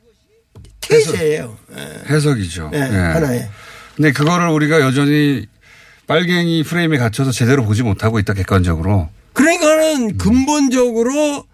[0.81, 1.57] 테제예요.
[1.77, 2.71] 예, 해석 이죠.
[2.73, 2.81] 예, 예.
[2.83, 3.49] 하나의.
[3.95, 5.45] 근데 그거를 우리가 여전히
[6.07, 9.09] 빨갱이 프레임에 갇혀서 제대로 보지 못하고 있다 객관적으로.
[9.33, 11.45] 그러니까는 근본적으로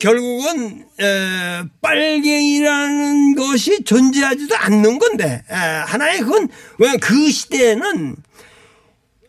[0.00, 8.16] 결국은 에, 빨갱이라는 것이 존재하지도 않는 건데 에, 하나의 그건 왜그 시대에는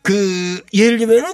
[0.02, 1.34] 그 예를 들면은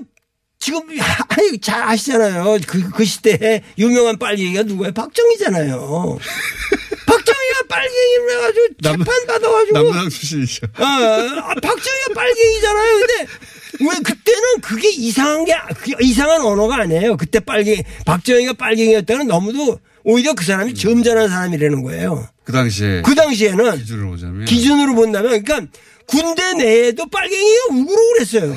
[0.59, 0.81] 지금
[1.29, 6.17] 아니 잘 아시잖아요 그, 그 시대에 유명한 빨갱이가 누구예요 박정희잖아요
[7.05, 10.67] 박정희가 빨갱이로 해가지고 남- 재판 받아가지고 남당 출신이죠.
[10.73, 12.97] 아, 아, 박정희가 빨갱이잖아요.
[12.99, 13.27] 근데
[13.79, 17.17] 왜 그때는 그게 이상한 게그 이상한 언어가 아니에요.
[17.17, 22.27] 그때 빨갱이 박정희가 빨갱이였다는 너무도 오히려 그 사람이 점잖은 사람이라는 거예요.
[22.43, 24.45] 그 당시에 그 당시에는 기준으로 보자면.
[24.45, 25.71] 기준으로 본다면 그러니까
[26.05, 28.55] 군대 내에도 빨갱이가 우그르고 그랬어요.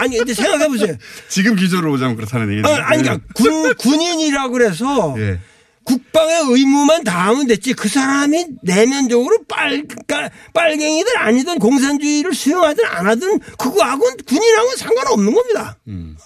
[0.00, 0.96] 아니 근데 생각해 보세요.
[1.28, 2.68] 지금 기준으로 보자면 그렇다는 얘기죠.
[2.68, 5.38] 어, 아니 그러니까 군 군인이라고 그래서 예.
[5.84, 13.38] 국방의 의무만 다하면 됐지 그 사람이 내면적으로 빨, 그러니까 빨갱이든 아니든 공산주의를 수용하든 안 하든
[13.58, 15.76] 그거하고는 군인하고는 상관없는 겁니다.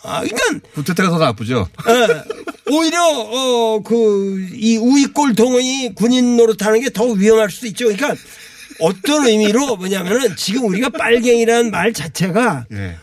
[0.03, 1.69] 아, 그러니까 부태태가 더 나쁘죠.
[1.89, 7.85] 예, 오히려 어 그 이 우익골 동원이 군인 노릇하는 게 더 위험할 수도 있죠.
[7.87, 8.15] 그러니까
[8.81, 12.97] 어떤 의미로 뭐냐면은 지금 우리가 빨갱이라는 말 자체가 예.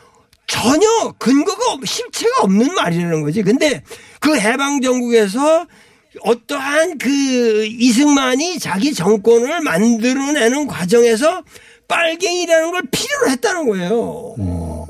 [0.48, 3.42] 전혀 근거가 없- 실체가 없는 말이라는 거지.
[3.42, 3.82] 근데
[4.20, 5.66] 그 해방 정국에서
[6.22, 11.44] 어떠한 그 이승만이 자기 정권을 만들어내는 과정에서
[11.88, 14.36] 빨갱이라는 걸 필요로 했다는 거예요.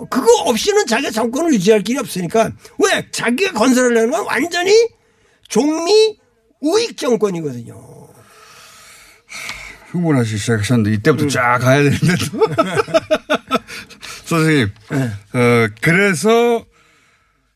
[0.10, 4.72] 그거 없이는 자기가 정권을 유지할 길이 없으니까 왜 자기가 건설하려는 건 완전히
[5.48, 6.18] 종미
[6.62, 7.94] 우익 정권이거든요.
[9.92, 12.44] 흥분하시기 시작하셨는데 이때부터 쫙 가야 되는데 또.
[14.26, 14.72] 선생님.
[15.34, 16.66] 어, 그래서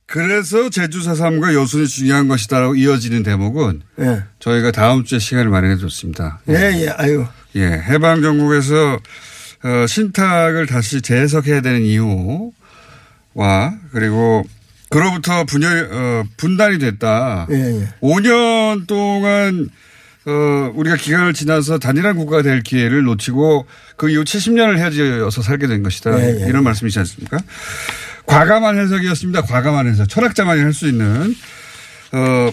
[0.07, 4.23] 그래서 제주 4.3과 여순이 중요한 것이다라고 이어지는 대목은 예.
[4.39, 6.39] 저희가 다음 주에 시간을 마련해 줬습니다.
[6.47, 7.25] 예, 예, 아유.
[7.55, 8.99] 예, 해방 정국에서
[9.63, 12.51] 어, 신탁을 다시 재해석해야 되는 이유와
[13.91, 14.45] 그리고
[14.89, 17.47] 그로부터 분열 어, 분단이 됐다.
[17.51, 17.87] 예, 예.
[18.01, 19.69] 5년 동안
[20.25, 23.65] 어, 우리가 기간을 지나서 단일한 국가가 될 기회를 놓치고
[23.97, 26.17] 그 이후 70년을 헤어져서 살게 된 것이다.
[26.21, 26.47] 예, 예.
[26.47, 27.39] 이런 말씀이지 않습니까?
[28.27, 29.41] 과감한 해석이었습니다.
[29.43, 30.07] 과감한 해석.
[30.09, 31.33] 철학자만이 할 수 있는
[32.11, 32.51] 어,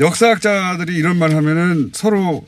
[0.00, 2.46] 역사학자들이 이런 말 하면은 서로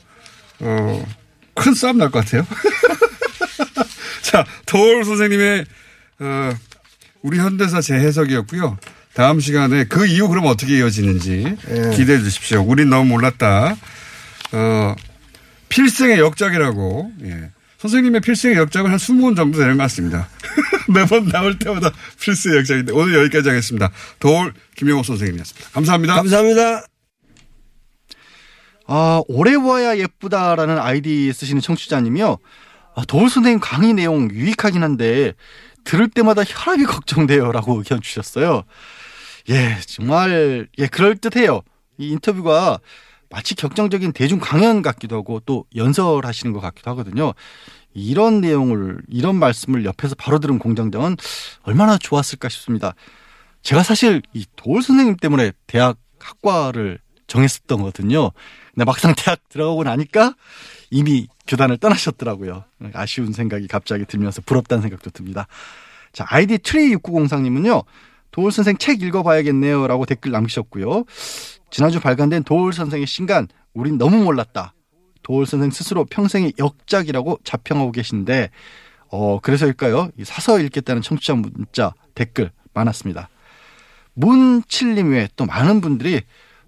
[0.59, 1.05] 어,
[1.53, 2.45] 큰 싸움 날 것 같아요.
[4.23, 5.65] 자, 도울 선생님의
[6.19, 6.51] 어,
[7.21, 8.77] 우리 현대사 재해석이었고요.
[9.13, 11.95] 다음 시간에 그 이후 그럼 어떻게 이어지는지 예.
[11.95, 12.61] 기대해 주십시오.
[12.65, 13.75] 우린 너무 몰랐다.
[14.53, 14.95] 어,
[15.67, 17.11] 필생의 역작이라고.
[17.25, 17.49] 예.
[17.81, 20.29] 선생님의 필생의 역작은 한 20권 정도 되는 것 같습니다.
[20.93, 23.89] 매번 나올 때마다 필생의 역작인데 오늘 여기까지 하겠습니다.
[24.19, 25.69] 도울 김영호 선생님이었습니다.
[25.71, 26.15] 감사합니다.
[26.15, 26.85] 감사합니다.
[28.85, 32.37] 아, 오래 보아야 예쁘다라는 아이디 쓰시는 청취자님이요.
[32.95, 35.33] 아, 도울 선생님 강의 내용 유익하긴 한데
[35.83, 38.63] 들을 때마다 혈압이 걱정돼요라고 의견 주셨어요.
[39.49, 41.61] 예, 정말 예 그럴 듯해요.
[41.97, 42.79] 이 인터뷰가
[43.31, 47.33] 마치 격정적인 대중 강연 같기도 하고 또 연설하시는 것 같기도 하거든요.
[47.93, 51.17] 이런 내용을 이런 말씀을 옆에서 바로 들은 공장장은
[51.63, 52.93] 얼마나 좋았을까 싶습니다.
[53.63, 58.31] 제가 사실 이 도올 선생님 때문에 대학 학과를 정했었던 거거든요.
[58.73, 60.35] 근데 막상 대학 들어가고 나니까
[60.89, 62.65] 이미 교단을 떠나셨더라고요.
[62.93, 65.47] 아쉬운 생각이 갑자기 들면서 부럽다는 생각도 듭니다.
[66.11, 67.85] 자, 아이디 트리 6903님은요.
[68.31, 69.87] 도올 선생 책 읽어봐야겠네요.
[69.87, 71.05] 라고 댓글 남기셨고요.
[71.71, 74.73] 지난주 발간된 도올 선생의 신간, 우린 너무 몰랐다.
[75.23, 78.49] 도올 선생 스스로 평생의 역작이라고 자평하고 계신데,
[79.07, 80.09] 어, 그래서일까요?
[80.17, 83.29] 이 사서 읽겠다는 청취자 문자, 댓글 많았습니다.
[84.13, 86.21] 문칠님 외에 또 많은 분들이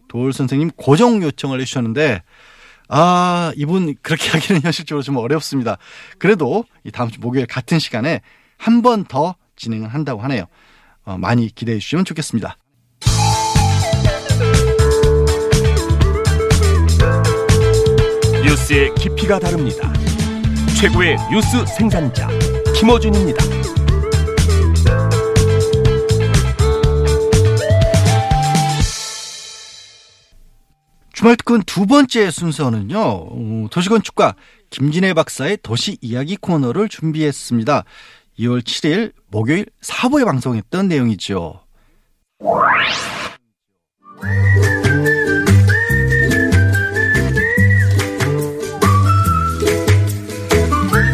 [0.07, 2.21] 도울 선생님 고정 요청을 해주셨는데,
[2.89, 5.77] 아, 이분 그렇게 하기는 현실적으로 좀 어렵습니다.
[6.17, 8.21] 그래도 이 다음 주 목요일 같은 시간에
[8.57, 10.45] 한 번 더 진행을 한다고 하네요.
[11.03, 12.57] 어, 많이 기대해 주시면 좋겠습니다.
[18.43, 19.91] 뉴스의 깊이가 다릅니다.
[20.79, 22.27] 최고의 뉴스 생산자
[22.75, 23.43] 김어준입니다.
[31.13, 34.35] 주말 특근 두 번째 순서는요, 어, 도시건축가
[34.71, 37.85] 김진애 박사의 도시 이야기 코너를 준비했습니다.
[38.39, 41.61] 2월 7일 목요일 4부에 방송했던 내용이죠.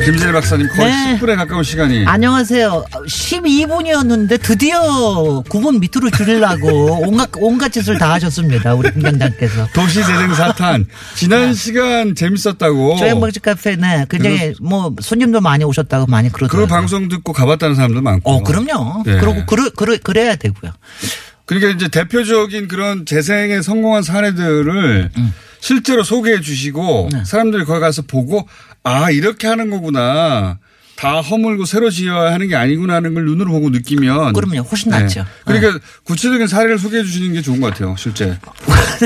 [0.04, 1.20] 김진일 박사님 거의 네.
[1.20, 2.86] 10분에 가까운 시간이 안녕하세요.
[3.06, 8.76] 12분이었는데 드디어 9분 밑으로 줄이려고 온갖, 온갖 짓을 다 하셨습니다.
[8.76, 9.68] 우리 공장장께서.
[9.74, 10.86] 도시재생 사탄
[11.16, 14.06] 지난 시간 재밌었다고 조양박집 카페네.
[14.10, 16.68] 굉장히 뭐 손님도 많이 오셨다고 많이 그 그러더라고요.
[16.68, 19.04] 방송 듣고 가봤다는 사람도 많고 어, 그럼요.
[19.06, 19.18] 네.
[19.20, 20.72] 그러고 그러, 그러, 그래야 되고요.
[21.46, 25.10] 그러니까 이제 대표적인 그런 재생에 성공한 사례들을
[25.60, 27.10] 실제로 소개해 주시고 음.
[27.10, 27.26] 네.
[27.26, 28.48] 사람들이 거기 가서 보고
[28.84, 30.58] 아 이렇게 하는 거구나.
[31.00, 34.64] 다 허물고 새로 지어야 하는 게 아니구나 하는 걸 눈으로 보고 느끼면 그럼요.
[34.64, 35.26] 훨씬 낫죠.
[35.46, 37.96] 그러니까 구체적인 사례를 소개해 주시는 게 좋은 것 같아요.
[37.98, 38.38] 실제.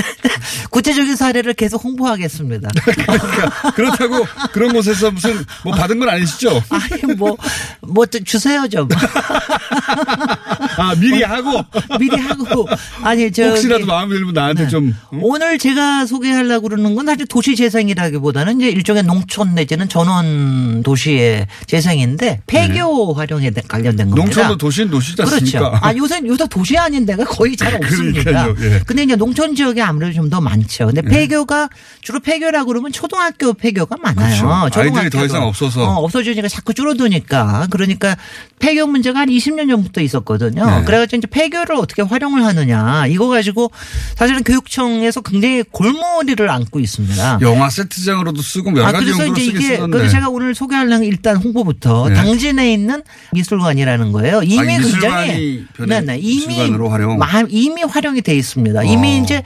[0.71, 2.71] 구체적인 사례를 계속 홍보하겠습니다.
[3.05, 6.63] 그러니까 그렇다고 그런 곳에서 무슨 뭐 받은 건 아니시죠?
[6.69, 7.37] 아니, 뭐,
[7.81, 8.87] 뭐, 또 주세요, 좀.
[10.77, 11.63] 아 미리 하고
[11.99, 12.67] 미리 하고.
[13.03, 13.43] 아니, 저.
[13.49, 14.69] 혹시라도 마음에 들면 나한테 네.
[14.69, 15.19] 좀 응?
[15.21, 22.41] 오늘 제가 소개하려고 그러는 건 사실 도시 재생이라기보다는 이제 일종의 농촌 내지는 전원 도시의 재생인데
[22.47, 24.15] 폐교 활용에 대- 관련된 겁니다.
[24.15, 24.25] 네.
[24.25, 25.59] 농촌도 도시는 도시지 않습니까?
[25.59, 25.85] 그렇죠.
[25.85, 28.47] 아, 요새, 요새 도시 아닌 데가 거의 잘 없습니다.
[28.61, 28.79] 예.
[28.85, 30.87] 근데 이제 농촌 지역에 아무래도 좀 더 많죠.
[30.87, 31.69] 근데 폐교가
[32.01, 34.63] 주로 폐교라고 그러면 초등학교 폐교가 많아요.
[34.71, 34.79] 그렇죠.
[34.79, 35.23] 아이들이 더.
[35.25, 35.83] 이상 없어서.
[35.83, 37.67] 어, 없어지니까 자꾸 줄어드니까.
[37.69, 38.15] 그러니까
[38.59, 40.62] 폐교 문제가 한 20년 전부터 있었거든요.
[40.79, 40.85] 네.
[40.85, 43.07] 그래가지고 이제 폐교를 어떻게 활용을 하느냐.
[43.07, 43.71] 이거 가지고
[44.15, 47.39] 사실은 교육청에서 굉장히 골머리를 안고 있습니다.
[47.41, 49.77] 영화 세트장으로도 쓰고 여러 아, 가지 그래서 이제 이게.
[49.77, 52.15] 그래서 제가 오늘 소개하려는 일단 홍보부터 네.
[52.15, 54.41] 당진에 있는 미술관이라는 거예요.
[54.43, 56.19] 이미 아, 굉장히 변해- 네, 네.
[56.19, 57.17] 이미 활용.
[57.17, 58.83] 마- 이미 활용이 돼 있습니다.
[58.83, 59.21] 이미 어.
[59.23, 59.43] 이제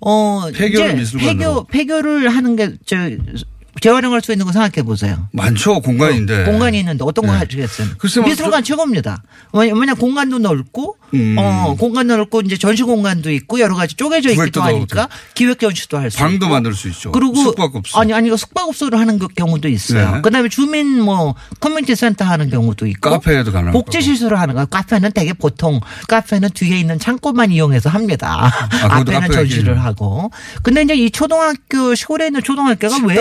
[0.00, 1.16] 어 폐교를 이제.
[1.18, 2.96] 폐교 폐교를 하는 게 저
[3.80, 5.28] 재활용할 수 있는 거 생각해 보세요.
[5.32, 6.44] 많죠 공간인데.
[6.44, 7.38] 공간이 있는데 어떤 거 네.
[7.38, 7.88] 하시겠어요?
[8.20, 9.22] 뭐 미술관 최고입니다.
[9.52, 11.36] 왜냐- 공간도 넓고 음.
[11.38, 16.10] 어, 공간 넓고 이제 전시 공간도 있고 여러 가지 쪼개져 있기도 하니까 기획 전시도 할
[16.10, 16.24] 수 있고.
[16.26, 17.12] 방도 만들 수 있죠.
[17.12, 17.98] 그리고 숙박업소.
[17.98, 20.16] 아니 아니 숙박업소를 하는 그 경우도 있어요.
[20.16, 20.22] 네.
[20.22, 23.78] 그다음에 주민 뭐 커뮤니티 센터 하는 경우도 있고 카페에도 가능하고.
[23.84, 24.64] 복지 시설을 하는 거.
[24.66, 28.50] 카페는 되게 보통 카페는 뒤에 있는 창고만 이용해서 합니다.
[28.82, 29.76] 아, 앞에는 전시를.
[29.80, 30.30] 하고.
[30.62, 33.14] 근데 이제 이 초등학교 시골에 있는 초등학교가 왜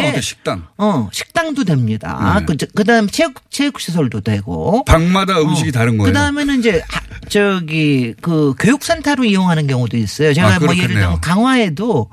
[0.46, 0.68] 식당.
[0.78, 2.38] 어, 식당도 됩니다.
[2.40, 2.46] 네.
[2.46, 4.84] 그, 그다음 체육 체육 시설도 되고.
[4.86, 6.12] 방마다 음식이 다른 거예요.
[6.12, 10.34] 그 다음에는 이제 하- 저기 그 교육센터로 이용하는 경우도 있어요.
[10.34, 10.88] 제가 아, 뭐 예를.
[10.90, 12.10] 들면 강화에도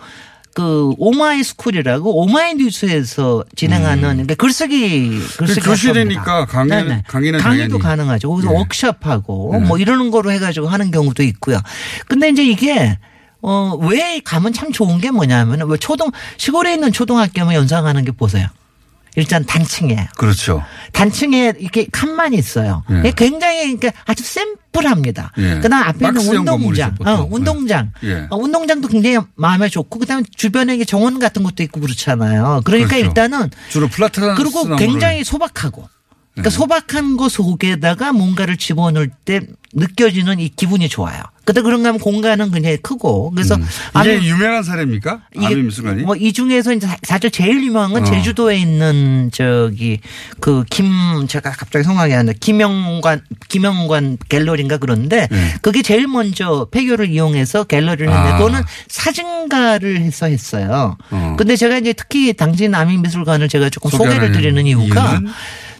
[0.54, 6.46] 그 오마이 스쿨이라고 오마이 뉴스에서 진행하는 그러니까 글쓰기 글쓰기 그 교실이니까 학교입니다.
[6.46, 7.02] 강의는- 네네.
[7.08, 7.82] 강의는 강의도 당연히.
[7.82, 8.28] 가능하죠.
[8.30, 8.54] 거기서 네.
[8.56, 9.66] 워크숍하고 네.
[9.66, 11.58] 뭐 이러는 거로 해가지고 하는 경우도 있고요.
[12.06, 12.98] 근데 이제 이게
[13.42, 18.48] 어, 왜 가면 참 좋은 게 뭐냐면 왜 초등 시골에 있는 초등학교만 연상하는 게 보세요.
[19.14, 20.06] 일단 단층이에요.
[20.16, 20.64] 그렇죠.
[20.92, 22.82] 단층에 이렇게 칸만 있어요.
[22.90, 23.00] 예.
[23.00, 25.32] 이게 굉장히 그러니까 아주 심플합니다.
[25.36, 25.60] 예.
[25.60, 26.96] 그다음 앞에 있는 박스형 운동장.
[27.04, 28.26] 어, 운동장, 예.
[28.30, 32.62] 어, 운동장도 굉장히 마음에 좋고 그다음에 주변에 이게 정원 같은 것도 있고 그렇잖아요.
[32.64, 33.06] 그러니까 그렇죠.
[33.06, 35.88] 일단은 주로 플라타나스 그리고 굉장히 소박하고.
[36.34, 36.56] 그러니까 네.
[36.56, 39.40] 소박한 거 속에다가 뭔가를 집어넣을 때
[39.74, 41.22] 느껴지는 이 기분이 좋아요.
[41.44, 43.64] 근데 그런가 하면 공간은 굉장히 크고 그래서 음.
[44.00, 45.22] 이게 유명한 사례입니까?
[45.36, 46.02] 아미미술관이?
[46.04, 48.04] 뭐 이 중에서 이제 사- 사실 제일 유명한 건 어.
[48.04, 49.98] 제주도에 있는 저기
[50.40, 52.32] 그 김 제가 갑자기 생각이 안 나.
[52.38, 55.54] 김영관 김영관 갤러리인가 그런데 네.
[55.62, 58.36] 그게 제일 먼저 폐교를 이용해서 갤러리를 했는데 아.
[58.38, 60.96] 그거는 사진가를 해서 했어요.
[61.10, 61.34] 어.
[61.38, 65.30] 근데 제가 이제 특히 당시 남인 미술관을 제가 조금 소개를 소개하는 드리는 이유가 이유는?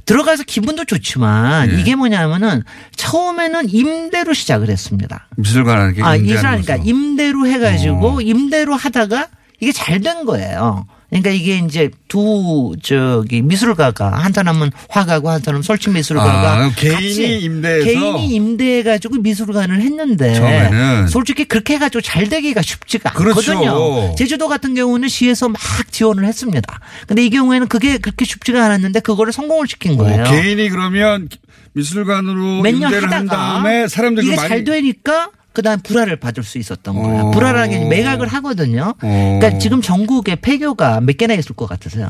[0.05, 1.81] 들어가서 기분도 좋지만 예.
[1.81, 2.63] 이게 뭐냐면은
[2.97, 5.29] 처음에는 임대로 시작을 했습니다.
[5.37, 6.89] 미술관하는 게 아, 이사니까 거죠.
[6.89, 8.21] 임대로 해가지고 어.
[8.21, 9.29] 임대로 하다가
[9.61, 10.87] 이게 잘 된 거예요.
[11.13, 17.43] 그러니까 이게 이제 두 저기 미술가가 한 사람은 화가고 한 사람은 설치 미술가가 아, 개인이
[17.43, 17.85] 임대해서?
[17.85, 21.09] 개인이 임대해 가지고 미술관을 했는데 처음에는.
[21.09, 23.53] 솔직히 그렇게 해 가지고 잘 되기가 쉽지가 그렇죠.
[23.53, 24.15] 않거든요.
[24.15, 25.61] 제주도 같은 경우는 시에서 막
[25.91, 26.81] 지원을 했습니다.
[27.07, 30.23] 근데 이 경우에는 그게 그렇게 쉽지가 않았는데 그거를 성공을 시킨 거예요.
[30.23, 31.29] 어, 개인이 그러면
[31.75, 37.27] 미술관으로 임대를 한 하다가 다음에 사람들이 이게 잘 되니까 그다음 불화를 받을 수 있었던 거예요.
[37.27, 37.31] 어.
[37.31, 38.95] 불화라는 게 매각을 하거든요.
[39.03, 39.39] 어.
[39.41, 42.09] 그러니까 지금 전국에 폐교가 몇 개나 있을 것 같으세요?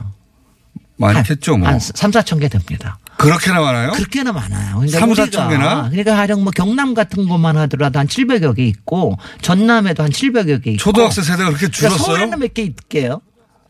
[0.96, 1.68] 많겠죠 뭐.
[1.68, 2.98] 한 3, 4천 개 됩니다.
[3.18, 3.92] 그렇게나 많아요?
[3.92, 4.76] 그렇게나 많아요.
[4.76, 5.88] 그러니까 삼, 우리가 사천 개나?
[5.90, 10.70] 그러니까 가령 뭐 경남 같은 것만 하더라도 한 700여 개 있고 전남에도 한 700여 개
[10.72, 11.98] 있고 초등학생 세대가 그렇게 그러니까 줄었어요?
[12.16, 13.20] 서울에는 몇 개 있게요.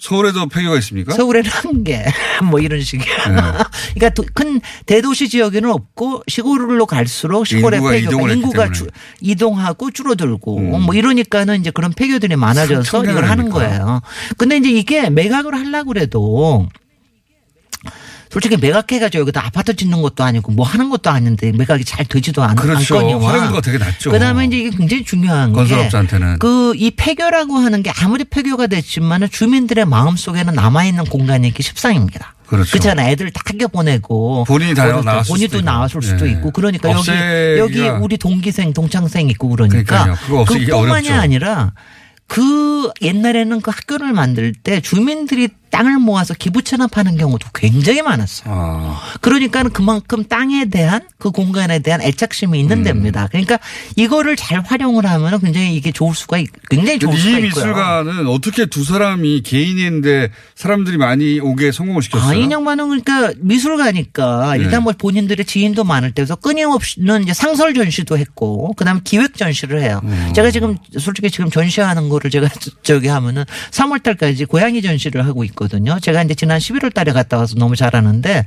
[0.06, 1.14] 서울에도 폐교가 있습니까?
[1.14, 2.04] 서울에는 한 개,
[2.42, 3.04] 뭐 이런 식이야.
[3.28, 3.34] 네.
[3.94, 8.72] 그러니까 도- 큰 대도시 지역에는 없고 시골로 갈수록 시골의 인구가 폐교가 인구가.
[8.72, 8.88] 주-
[9.20, 10.82] 이동하고 줄어들고 음.
[10.82, 14.00] 뭐 이러니까는 이제 그런 폐교들이 많아져서 이걸 하는 거예요.
[14.38, 16.68] 근데 이제 이게 매각을 하려고 그래도
[18.32, 22.56] 솔직히 매각해가지고 여기다 아파트 짓는 것도 아니고 뭐 하는 것도 아닌데 매각이 잘 되지도 않,
[22.56, 22.96] 그렇죠.
[22.96, 24.10] 않거니와 활용도가 되게 낮죠.
[24.10, 26.38] 그다음에 이제 이게 굉장히 중요한 건설업자한테는.
[26.38, 32.34] 게그이 폐교라고 하는 게 아무리 폐교가 됐지만은 주민들의 마음 속에는 남아 있는 공간이기 십상입니다.
[32.46, 32.70] 그렇죠.
[32.70, 33.08] 그렇잖아.
[33.10, 35.64] 애들 다 학교 보내고 본인이 다 나왔을 본인도 수도 있고.
[35.64, 36.32] 나왔을 수도 예.
[36.32, 41.10] 있고 그러니까 여기 여기 우리 동기생 동창생 있고 그러니까 그뿐만이.
[41.10, 41.72] 아니라
[42.28, 48.54] 그 옛날에는 그 학교를 만들 때 주민들이 땅을 모아서 기부 체납하는 경우도 굉장히 많았어요.
[48.54, 49.00] 아.
[49.22, 52.82] 그러니까 그만큼 땅에 대한 그 공간에 대한 애착심이 있는 음.
[52.84, 53.26] 데입니다.
[53.28, 53.58] 그러니까
[53.96, 57.64] 이거를 잘 활용을 하면 굉장히 이게 좋을 수가 있, 굉장히 좋을 수가 이 있고요.
[57.64, 62.30] 미술관은 어떻게 두 사람이 개인인데 사람들이 많이 오게 성공을 시켰어요?
[62.30, 64.64] 아, 인양반은 그러니까 미술가니까 네.
[64.64, 70.00] 일단 뭐 본인들의 지인도 많을 때서 끊임없이는 이제 상설 전시도 했고 그다음에 기획 전시를 해요.
[70.04, 70.32] 음.
[70.34, 72.48] 제가 지금 솔직히 지금 전시하는 거를 제가
[72.82, 75.98] 저기 하면은 3월 달까지 고양이 전시를 하고 있 거든요.
[76.00, 78.44] 제가 이제 지난 11월 달에 갔다 와서 너무 잘하는데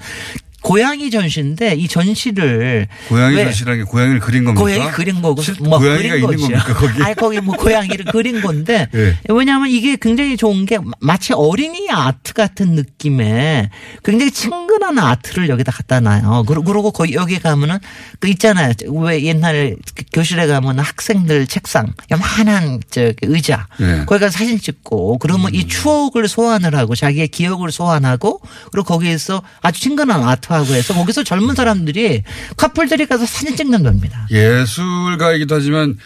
[0.65, 4.63] 고양이 전시인데 이 전시를 고양이 왜 전시라는 게 고양이를 그린 겁니까?
[4.63, 6.39] 고양이 그린 거고 실- 뭐 고양이가 그린 있는 거죠.
[6.47, 7.03] 겁니까 거기?
[7.03, 9.15] 아니 거기 뭐 고양이를 그린 건데 예.
[9.29, 13.69] 왜냐하면 이게 굉장히 좋은 게 마치 어린이 아트 같은 느낌의
[14.03, 16.45] 굉장히 친근한 아트를 여기다 갖다 놔요.
[16.47, 17.77] 그리고 거기 여기 가면은
[18.19, 18.73] 그 있잖아요.
[18.87, 24.03] 왜 옛날에 그 교실에 가면 학생들 책상 요만한 저기 의자 예.
[24.07, 28.41] 거기 가서 사진 찍고 그러면 이 추억을 소환을 하고 자기의 기억을 소환하고
[28.71, 32.23] 그리고 거기에서 아주 친근한 아트 하고 해서 거기서 젊은 사람들이
[32.57, 34.27] 커플들이 가서 사진 찍는 겁니다.
[34.31, 35.97] 예술가이기도 하지만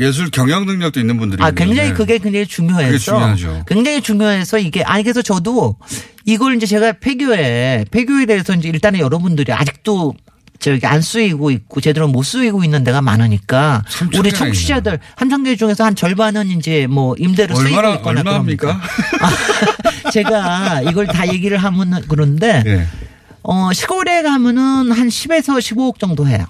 [0.00, 1.50] 예술 경영 능력도 있는 분들이 아.
[1.52, 2.86] 굉장히 그게 굉장히 중요해서.
[2.86, 3.64] 그게 중요하죠.
[3.66, 5.76] 굉장히 중요해서 이게, 아니, 그래서 저도
[6.24, 10.14] 이걸 이제 제가 폐교에, 폐교에 대해서 이제 일단은 여러분들이 아직도
[10.58, 13.84] 저기 안 쓰이고 있고 제대로 못 쓰이고 있는 데가 많으니까
[14.16, 14.98] 우리 청취자들
[15.44, 18.80] 개 중에서 한 절반은 이제 뭐 임대로 쓰이고 얼마나 있거나 얼마입니까?
[18.80, 20.08] 그럽니다.
[20.12, 22.86] 제가 이걸 다 얘기를 하면 그런데 예.
[23.44, 26.46] 어 시골에 가면은 한 10에서 15억 정도 해요.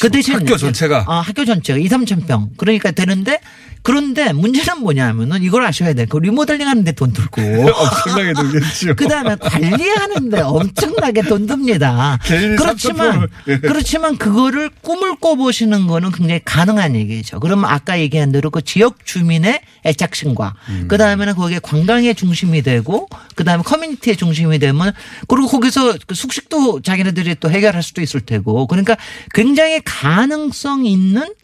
[0.00, 2.50] 그 대신 학교 전체가 아, 학교 전체가 2, 3천 평.
[2.56, 3.40] 그러니까 되는데
[3.82, 6.04] 그런데 문제는 뭐냐면은 이걸 아셔야 돼.
[6.04, 7.40] 그 리모델링 하는데 돈 들고
[7.72, 8.94] 엄청나게 들겠죠.
[8.96, 12.18] 그다음에 관리하는데 엄청나게 돈 듭니다.
[12.26, 13.58] 그렇지만 3,000 예.
[13.60, 17.40] 그렇지만 그거를 꿈을 꿔보시는 거는 굉장히 가능한 얘기죠.
[17.40, 20.88] 그러면 아까 얘기한 대로 그 지역 주민의 애착심과 음.
[20.88, 24.92] 그다음에는 거기에 관광의 중심이 되고 그다음에 커뮤니티의 중심이 되면
[25.28, 28.96] 그리고 거기서 그 숙식도 자기네들이 또 해결할 수도 있을 테고 그러니까
[29.32, 31.34] 굉장히 가능성 있는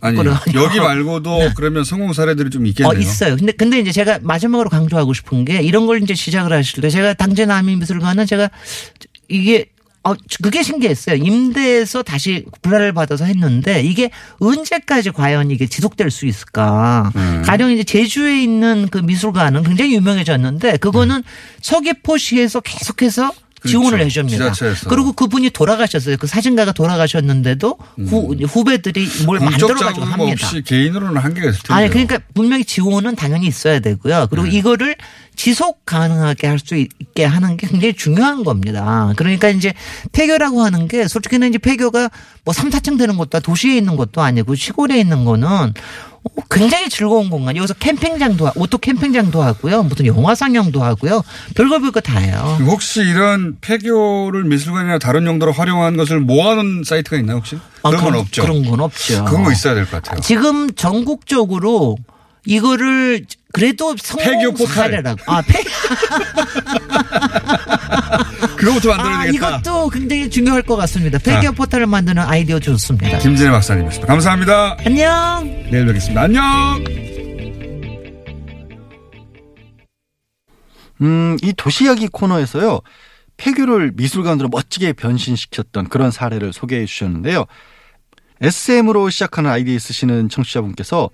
[0.00, 0.18] 아니
[0.54, 2.90] 여기 말고도 그러면 성공 사례들이 좀 있겠네요.
[2.90, 3.36] 어, 있어요.
[3.36, 7.14] 근데, 근데 이제 제가 마지막으로 강조하고 싶은 게 이런 걸 이제 시작을 하실 때 제가
[7.14, 8.50] 당제 남인미술관은 제가
[9.28, 9.70] 이게
[10.06, 11.16] 어, 그게 신기했어요.
[11.16, 17.10] 임대에서 다시 분할을 받아서 했는데 이게 언제까지 과연 이게 지속될 수 있을까.
[17.16, 17.42] 음.
[17.46, 21.22] 가령 이제 제주에 있는 그 미술관은 굉장히 유명해졌는데 그거는
[21.62, 23.32] 서귀포시에서 계속해서
[23.66, 23.98] 지원을 음.
[23.98, 24.04] 그렇죠.
[24.06, 24.52] 해줍니다.
[24.52, 24.88] 지자체에서.
[24.88, 26.16] 그리고 그분이 돌아가셨어요.
[26.16, 29.46] 그 사진가가 돌아가셨는데도 후, 후배들이 뭘 음.
[29.46, 30.46] 공적 만들어가지고 합니다.
[30.46, 31.74] 없이 개인으로는 한계가 있을 텐데.
[31.74, 34.28] 아니 그러니까 분명히 지원은 당연히 있어야 되고요.
[34.30, 34.56] 그리고 네.
[34.56, 34.96] 이거를
[35.36, 39.12] 지속 가능하게 할 수 있게 하는 게 굉장히 중요한 겁니다.
[39.16, 39.74] 그러니까 이제
[40.12, 42.08] 폐교라고 하는 게 솔직히는 이제 폐교가
[42.44, 45.72] 뭐 3, 4층 되는 것도 도시에 있는 것도 아니고 시골에 있는 거는 어,
[46.50, 47.56] 굉장히 즐거운 공간.
[47.56, 49.82] 여기서 캠핑장도 하- 오토 캠핑장도 하고요.
[49.82, 51.22] 무슨 영화 상영도 하고요.
[51.54, 52.58] 별거 별거 다 해요.
[52.66, 57.56] 혹시 이런 폐교를 미술관이나 다른 용도로 활용한 것을 모아놓은 사이트가 있나요 혹시?
[57.82, 58.42] 아, 그런 건 그런- 없죠.
[58.42, 59.24] 그런 건 없죠.
[59.24, 60.20] 그런 거 있어야 될 것 같아요.
[60.20, 61.96] 지금 전국적으로
[62.46, 64.74] 이거를 그래도 폐교 성공 포탈.
[64.74, 65.20] 사례라고.
[65.26, 65.62] 아, 폐
[68.64, 69.48] 그거부터 만들어야 아, 되겠다.
[69.58, 71.18] 이것도 굉장히 중요할 것 같습니다.
[71.18, 71.50] 폐교 아.
[71.52, 73.18] 포탈을 만드는 아이디어 좋습니다.
[73.18, 74.06] 김진애 박사님이었습니다.
[74.06, 74.76] 감사합니다.
[74.84, 75.44] 안녕.
[75.70, 76.22] 내일 뵙겠습니다.
[76.22, 76.84] 안녕.
[81.02, 82.80] 음, 이 도시 이야기 코너에서요.
[83.36, 87.44] 폐교를 미술관으로 멋지게 변신시켰던 그런 사례를 소개해 주셨는데요.
[88.40, 91.10] SM으로 시작하는 아이디 쓰시는 청취자분께서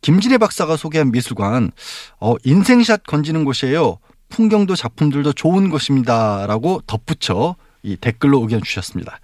[0.00, 1.72] 김진애 박사가 소개한 미술관,
[2.20, 3.98] 어, 인생샷 건지는 곳이에요.
[4.36, 6.46] 풍경도 작품들도 좋은 곳입니다.
[6.46, 9.18] 라고 덧붙여 이 댓글로 의견 주셨습니다.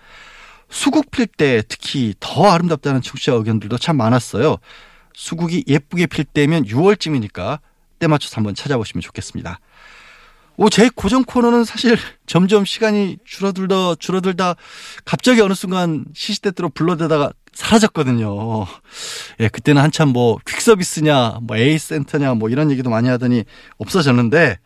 [0.70, 4.56] 수국 필 때 특히 더 아름답다는 청취자 의견들도 참 많았어요.
[5.12, 7.58] 수국이 예쁘게 필 때면 6월쯤이니까
[7.98, 9.60] 때 맞춰서 한번 찾아보시면 좋겠습니다.
[10.56, 14.54] 오, 제 고정 코너는 사실 점점 시간이 줄어들다 줄어들다
[15.04, 18.64] 갑자기 어느 순간 시시때때로 불러대다가 사라졌거든요.
[19.40, 23.44] 예, 그때는 한참 뭐 퀵서비스냐, 뭐 A 센터냐, 뭐 이런 얘기도 많이 하더니
[23.76, 24.56] 없어졌는데,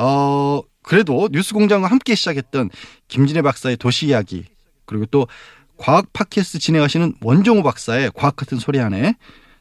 [0.00, 2.70] 어, 그래도 뉴스 공장과 함께 시작했던
[3.08, 4.46] 김진애 박사의 도시 이야기,
[4.86, 5.28] 그리고 또
[5.76, 9.14] 과학 팟캐스트 진행하시는 원종우 박사의 과학 같은 소리 안에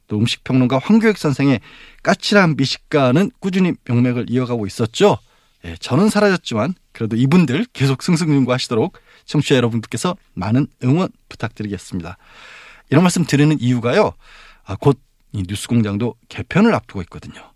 [0.08, 1.60] 또 음식 평론가 황교익 선생의
[2.04, 5.18] 까칠한 미식가는 꾸준히 명맥을 이어가고 있었죠.
[5.66, 12.18] 예, 저는 사라졌지만 그래도 이분들 계속 승승장구하시도록 청취자 여러분들께서 많은 응원 부탁드리겠습니다.
[12.90, 14.14] 이런 말씀 드리는 이유가요.
[14.64, 14.96] 아, 곧이
[15.34, 17.52] 뉴스공장도 개편을 앞두고 있거든요.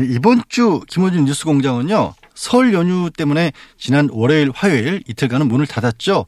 [0.00, 2.14] 네, 이번 주 김호준 뉴스공장은요.
[2.34, 6.24] 설 연휴 때문에 지난 월요일, 화요일 이틀간은 문을 닫았죠.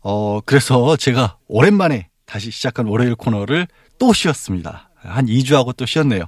[0.00, 4.90] 어, 그래서 제가 오랜만에 다시 시작한 월요일 코너를 또 쉬었습니다.
[4.96, 6.24] 한 2주하고 또 쉬었네요.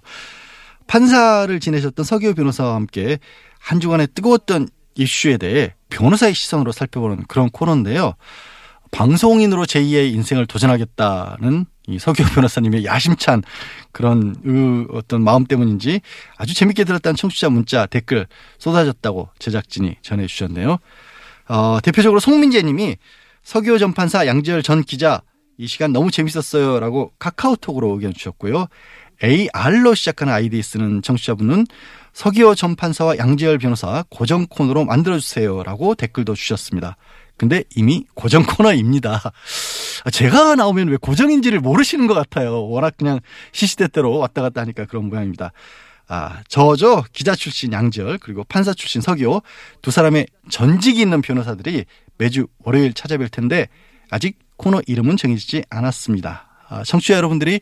[0.87, 3.19] 판사를 지내셨던 서기호 변호사와 함께
[3.59, 8.13] 한 주간의 뜨거웠던 이슈에 대해 변호사의 시선으로 살펴보는 그런 코너인데요.
[8.91, 13.43] 방송인으로 제2의 인생을 도전하겠다는 이 서기호 변호사님의 야심찬
[13.93, 16.01] 그런 의 어떤 마음 때문인지
[16.37, 18.27] 아주 재밌게 들었다는 청취자 문자 댓글
[18.59, 20.79] 쏟아졌다고 제작진이 전해주셨네요.
[21.49, 22.97] 어, 대표적으로 송민재 님이
[23.43, 25.21] 서기호 전 판사 양지열 전 기자
[25.59, 28.67] 이 시간 너무 재밌었어요 라고 카카오톡으로 의견 주셨고요.
[29.23, 31.67] AR로 시작하는 아이디 쓰는 청취자분은
[32.13, 36.97] 서기호 전 판사와 양지열 변호사 고정 코너로 만들어주세요라고 댓글도 주셨습니다.
[37.37, 39.21] 근데 이미 고정 코너입니다.
[40.13, 42.69] 제가 나오면 왜 고정인지를 모르시는 것 같아요.
[42.69, 43.21] 워낙 그냥
[43.53, 45.53] 시시때때로 왔다 갔다 하니까 그런 모양입니다.
[46.07, 47.03] 아, 저죠.
[47.13, 49.43] 기자 출신 양지열 그리고 판사 출신 서기호
[49.83, 51.87] 두 사람의 전직이 있는 변호사들이
[52.19, 53.69] 매주 월요일 찾아뵐 텐데
[54.11, 56.47] 아직 코너 이름은 정해지지 않았습니다.
[56.69, 57.61] 아, 청취자 여러분들이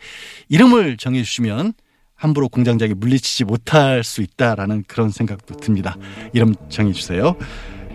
[0.48, 1.72] 이름을 정해주시면
[2.14, 5.96] 함부로 공장장이 물리치지 못할 수 있다라는 그런 생각도 듭니다.
[6.32, 7.36] 이름 정해주세요.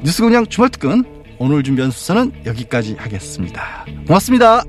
[0.03, 3.86] 뉴스공장 주말특근 오늘 준비한 수사는 여기까지 하겠습니다.
[4.06, 4.64] 고맙습니다.